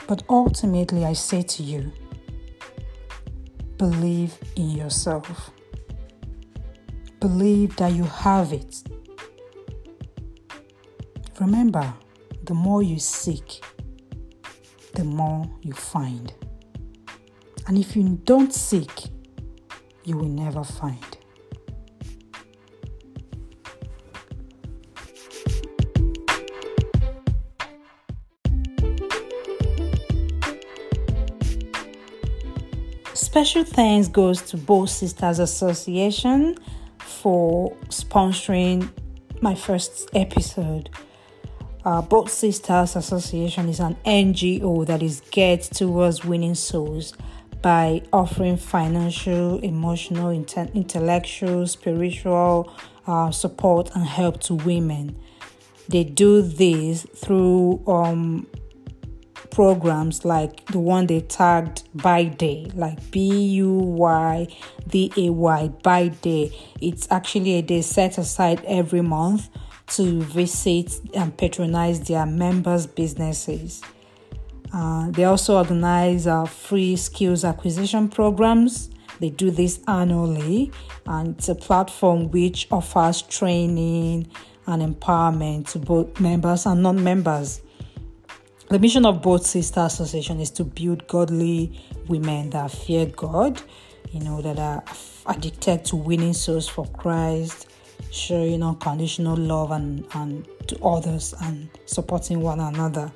But 0.08 0.24
ultimately, 0.30 1.06
I 1.06 1.14
say 1.14 1.44
to 1.44 1.64
you, 1.64 1.92
believe 3.78 4.38
in 4.56 4.72
yourself. 4.72 5.52
Believe 7.20 7.76
that 7.78 7.94
you 7.94 8.04
have 8.04 8.52
it. 8.52 8.84
Remember, 11.40 11.94
the 12.44 12.54
more 12.54 12.84
you 12.84 13.00
seek, 13.00 13.64
the 14.96 15.04
more 15.04 15.50
you 15.62 15.74
find. 15.74 16.34
And 17.68 17.78
if 17.78 17.96
you 17.96 18.20
don't 18.26 18.54
seek, 18.54 18.92
you 20.04 20.18
will 20.18 20.28
never 20.28 20.64
find. 20.64 21.18
Special 33.32 33.64
thanks 33.64 34.10
goes 34.10 34.42
to 34.42 34.58
Bold 34.58 34.90
Sisters 34.90 35.40
Association 35.40 36.58
for 37.00 37.74
sponsoring 37.88 38.90
my 39.40 39.56
first 39.56 40.10
episode. 40.14 40.90
Uh, 41.86 42.02
Sisters 42.28 42.98
Association 42.98 43.70
is 43.70 43.80
an 43.80 43.96
NGO 44.06 44.86
that 44.86 45.02
is 45.02 45.22
geared 45.32 45.62
towards 45.62 46.26
winning 46.26 46.56
souls 46.56 47.14
by 47.62 48.02
offering 48.12 48.58
financial, 48.58 49.60
emotional, 49.60 50.30
intellectual, 50.32 51.66
spiritual 51.68 52.70
uh, 53.08 53.32
support 53.32 53.92
and 53.96 54.06
help 54.06 54.42
to 54.42 54.56
women. 54.56 55.18
They 55.88 56.04
do 56.04 56.42
this 56.42 57.04
through 57.16 57.82
um, 57.88 58.46
programs 59.52 60.26
like 60.26 60.66
the 60.68 60.80
one 60.80 61.08
they 61.08 61.22
tagged 61.22 61.84
Buy 62.02 62.26
Day, 62.26 62.72
like 62.74 63.12
B 63.12 63.30
U 63.30 63.74
Y 63.74 64.48
D 64.88 65.12
A 65.18 65.30
Y 65.30 65.68
Buy 65.84 66.08
Day. 66.08 66.58
It's 66.82 67.08
actually 67.12 67.54
a 67.54 67.62
day 67.62 67.82
set 67.82 68.18
aside 68.18 68.64
every 68.66 69.02
month 69.02 69.50
to 69.88 70.22
visit 70.22 71.00
and 71.14 71.38
patronize 71.38 72.00
their 72.08 72.26
members' 72.26 72.88
businesses. 72.88 73.82
Uh, 74.74 75.12
they 75.12 75.26
also 75.26 75.58
organize 75.58 76.28
uh, 76.28 76.46
free 76.46 76.96
skills 76.96 77.44
acquisition 77.44 78.08
programs. 78.08 78.90
They 79.20 79.30
do 79.30 79.52
this 79.52 79.82
annually, 79.88 80.72
and 81.06 81.36
it's 81.36 81.50
a 81.50 81.56
platform 81.56 82.32
which 82.32 82.68
offers 82.72 83.22
training 83.22 84.32
and 84.66 84.82
empowerment 84.82 85.70
to 85.72 85.80
both 85.80 86.20
members 86.20 86.66
and 86.66 86.82
non 86.82 87.04
members. 87.04 87.62
The 88.72 88.80
mission 88.80 89.06
of 89.06 89.22
Bold 89.22 89.46
Sister 89.46 89.82
Association 89.82 90.40
is 90.40 90.50
to 90.52 90.64
build 90.64 91.06
godly 91.10 91.78
women 92.08 92.52
that 92.52 92.72
fear 92.72 93.06
God, 93.06 93.62
you 94.14 94.22
know, 94.22 94.42
that 94.42 94.60
are 94.60 94.82
addicted 95.26 95.84
to 95.84 95.98
winning 95.98 96.32
souls 96.32 96.70
for 96.70 96.86
Christ, 96.86 97.70
showing 98.12 98.64
unconditional 98.64 99.36
love 99.36 99.72
and, 99.72 100.08
and 100.14 100.48
to 100.68 100.82
others 100.86 101.34
and 101.42 101.68
supporting 101.86 102.40
one 102.40 102.62
another. 102.62 103.12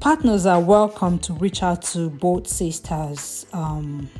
Partners 0.00 0.44
are 0.44 0.60
welcome 0.60 1.18
to 1.20 1.32
reach 1.32 1.62
out 1.62 1.80
to 1.84 2.10
Bold 2.10 2.46
Sisters. 2.46 3.46
Um, 3.54 4.10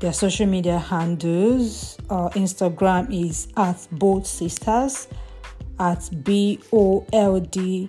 their 0.00 0.12
social 0.12 0.44
media 0.44 0.78
handles 0.78 1.96
uh, 2.10 2.28
Instagram 2.34 3.10
is 3.10 3.48
at 3.56 3.88
Bold 3.90 4.26
Sisters 4.26 5.08
at 5.80 6.10
B 6.24 6.60
O 6.74 7.06
L 7.14 7.40
D 7.40 7.88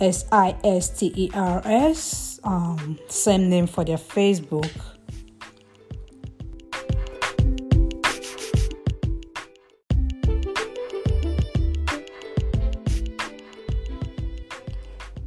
S 0.00 0.24
I 0.32 0.56
S 0.64 0.90
T 0.90 1.12
E 1.14 1.30
R 1.34 1.62
S. 1.64 2.40
Um, 2.44 2.98
same 3.08 3.48
name 3.48 3.66
for 3.66 3.84
their 3.84 3.96
Facebook. 3.96 4.70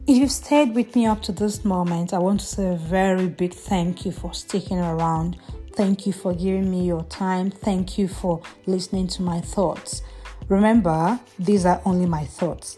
If 0.09 0.15
you've 0.15 0.31
stayed 0.31 0.73
with 0.73 0.95
me 0.95 1.05
up 1.05 1.21
to 1.23 1.33
this 1.33 1.65
moment, 1.65 2.13
I 2.13 2.19
want 2.19 2.39
to 2.39 2.45
say 2.45 2.69
a 2.69 2.77
very 2.77 3.27
big 3.27 3.53
thank 3.53 4.05
you 4.05 4.13
for 4.13 4.33
sticking 4.33 4.79
around. 4.79 5.37
Thank 5.73 6.07
you 6.07 6.13
for 6.13 6.33
giving 6.33 6.71
me 6.71 6.85
your 6.85 7.03
time. 7.03 7.51
Thank 7.51 7.97
you 7.97 8.07
for 8.07 8.41
listening 8.65 9.07
to 9.09 9.21
my 9.21 9.41
thoughts. 9.41 10.03
Remember, 10.47 11.19
these 11.37 11.65
are 11.65 11.81
only 11.83 12.05
my 12.05 12.23
thoughts. 12.23 12.77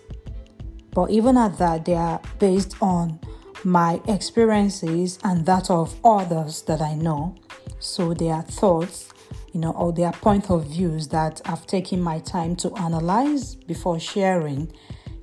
But 1.00 1.12
even 1.12 1.38
at 1.38 1.58
that, 1.60 1.86
they 1.86 1.96
are 1.96 2.20
based 2.40 2.76
on 2.82 3.22
my 3.64 4.02
experiences 4.10 5.18
and 5.24 5.46
that 5.46 5.72
of 5.72 5.96
others 6.04 6.64
that 6.64 6.82
I 6.82 6.94
know. 6.96 7.36
So 7.80 8.14
they 8.14 8.30
are 8.30 8.42
thoughts, 8.42 9.08
you 9.54 9.62
know, 9.62 9.72
or 9.72 9.94
they 9.94 10.04
are 10.04 10.12
point 10.12 10.52
of 10.52 10.66
views 10.66 11.08
that 11.08 11.40
I've 11.46 11.66
taken 11.66 12.02
my 12.02 12.20
time 12.20 12.58
to 12.58 12.74
analyze 12.76 13.56
before 13.56 13.98
sharing. 13.98 14.74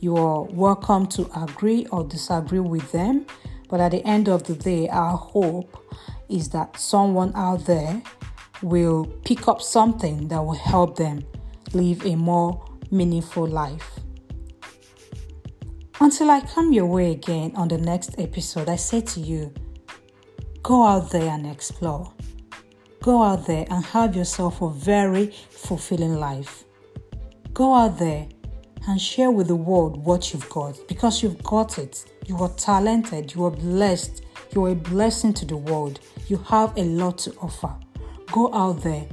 You 0.00 0.16
are 0.16 0.44
welcome 0.44 1.08
to 1.08 1.28
agree 1.38 1.84
or 1.92 2.04
disagree 2.04 2.60
with 2.60 2.90
them. 2.92 3.26
But 3.68 3.80
at 3.80 3.90
the 3.90 4.02
end 4.06 4.30
of 4.30 4.44
the 4.44 4.54
day, 4.54 4.88
our 4.88 5.18
hope 5.18 5.76
is 6.30 6.48
that 6.50 6.80
someone 6.80 7.32
out 7.34 7.66
there 7.66 8.00
will 8.62 9.04
pick 9.26 9.46
up 9.46 9.60
something 9.60 10.28
that 10.28 10.42
will 10.42 10.54
help 10.54 10.96
them 10.96 11.26
live 11.74 12.06
a 12.06 12.16
more 12.16 12.64
meaningful 12.90 13.46
life. 13.46 14.00
Until 15.98 16.30
I 16.30 16.42
come 16.42 16.74
your 16.74 16.84
way 16.84 17.12
again 17.12 17.52
on 17.56 17.68
the 17.68 17.78
next 17.78 18.16
episode, 18.18 18.68
I 18.68 18.76
say 18.76 19.00
to 19.00 19.20
you 19.20 19.52
go 20.62 20.84
out 20.84 21.10
there 21.10 21.30
and 21.30 21.46
explore. 21.46 22.12
Go 23.02 23.22
out 23.22 23.46
there 23.46 23.64
and 23.70 23.82
have 23.82 24.14
yourself 24.14 24.60
a 24.60 24.68
very 24.68 25.28
fulfilling 25.48 26.16
life. 26.16 26.64
Go 27.54 27.72
out 27.72 27.98
there 27.98 28.28
and 28.86 29.00
share 29.00 29.30
with 29.30 29.48
the 29.48 29.56
world 29.56 30.04
what 30.04 30.34
you've 30.34 30.48
got 30.50 30.76
because 30.86 31.22
you've 31.22 31.42
got 31.42 31.78
it. 31.78 32.04
You 32.26 32.36
are 32.38 32.50
talented, 32.50 33.34
you 33.34 33.46
are 33.46 33.50
blessed, 33.50 34.22
you 34.54 34.66
are 34.66 34.70
a 34.70 34.74
blessing 34.74 35.32
to 35.32 35.46
the 35.46 35.56
world. 35.56 36.00
You 36.28 36.36
have 36.48 36.76
a 36.76 36.84
lot 36.84 37.16
to 37.18 37.34
offer. 37.40 37.74
Go 38.32 38.52
out 38.52 38.82
there 38.82 39.06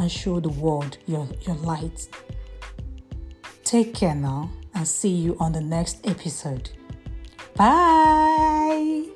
and 0.00 0.10
show 0.10 0.40
the 0.40 0.48
world 0.48 0.98
your, 1.06 1.28
your 1.42 1.56
light. 1.56 2.08
Take 3.62 3.94
care 3.94 4.16
now 4.16 4.50
and 4.76 4.86
see 4.86 5.08
you 5.08 5.36
on 5.40 5.52
the 5.52 5.60
next 5.60 6.06
episode. 6.06 6.68
Bye. 7.54 9.06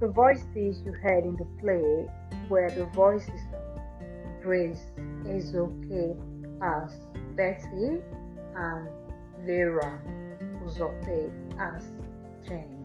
The 0.00 0.08
voices 0.08 0.82
you 0.84 0.92
heard 0.92 1.24
in 1.24 1.36
the 1.36 1.46
play 1.60 2.08
were 2.48 2.70
the 2.70 2.86
voices 2.86 3.28
of 3.28 4.42
Grace 4.42 4.86
Ezoke 5.24 6.16
as 6.62 7.06
Betty 7.36 8.00
and 8.56 8.88
Vera 9.44 10.00
Uzope 10.64 11.30
as 11.60 11.84
Jane. 12.48 12.78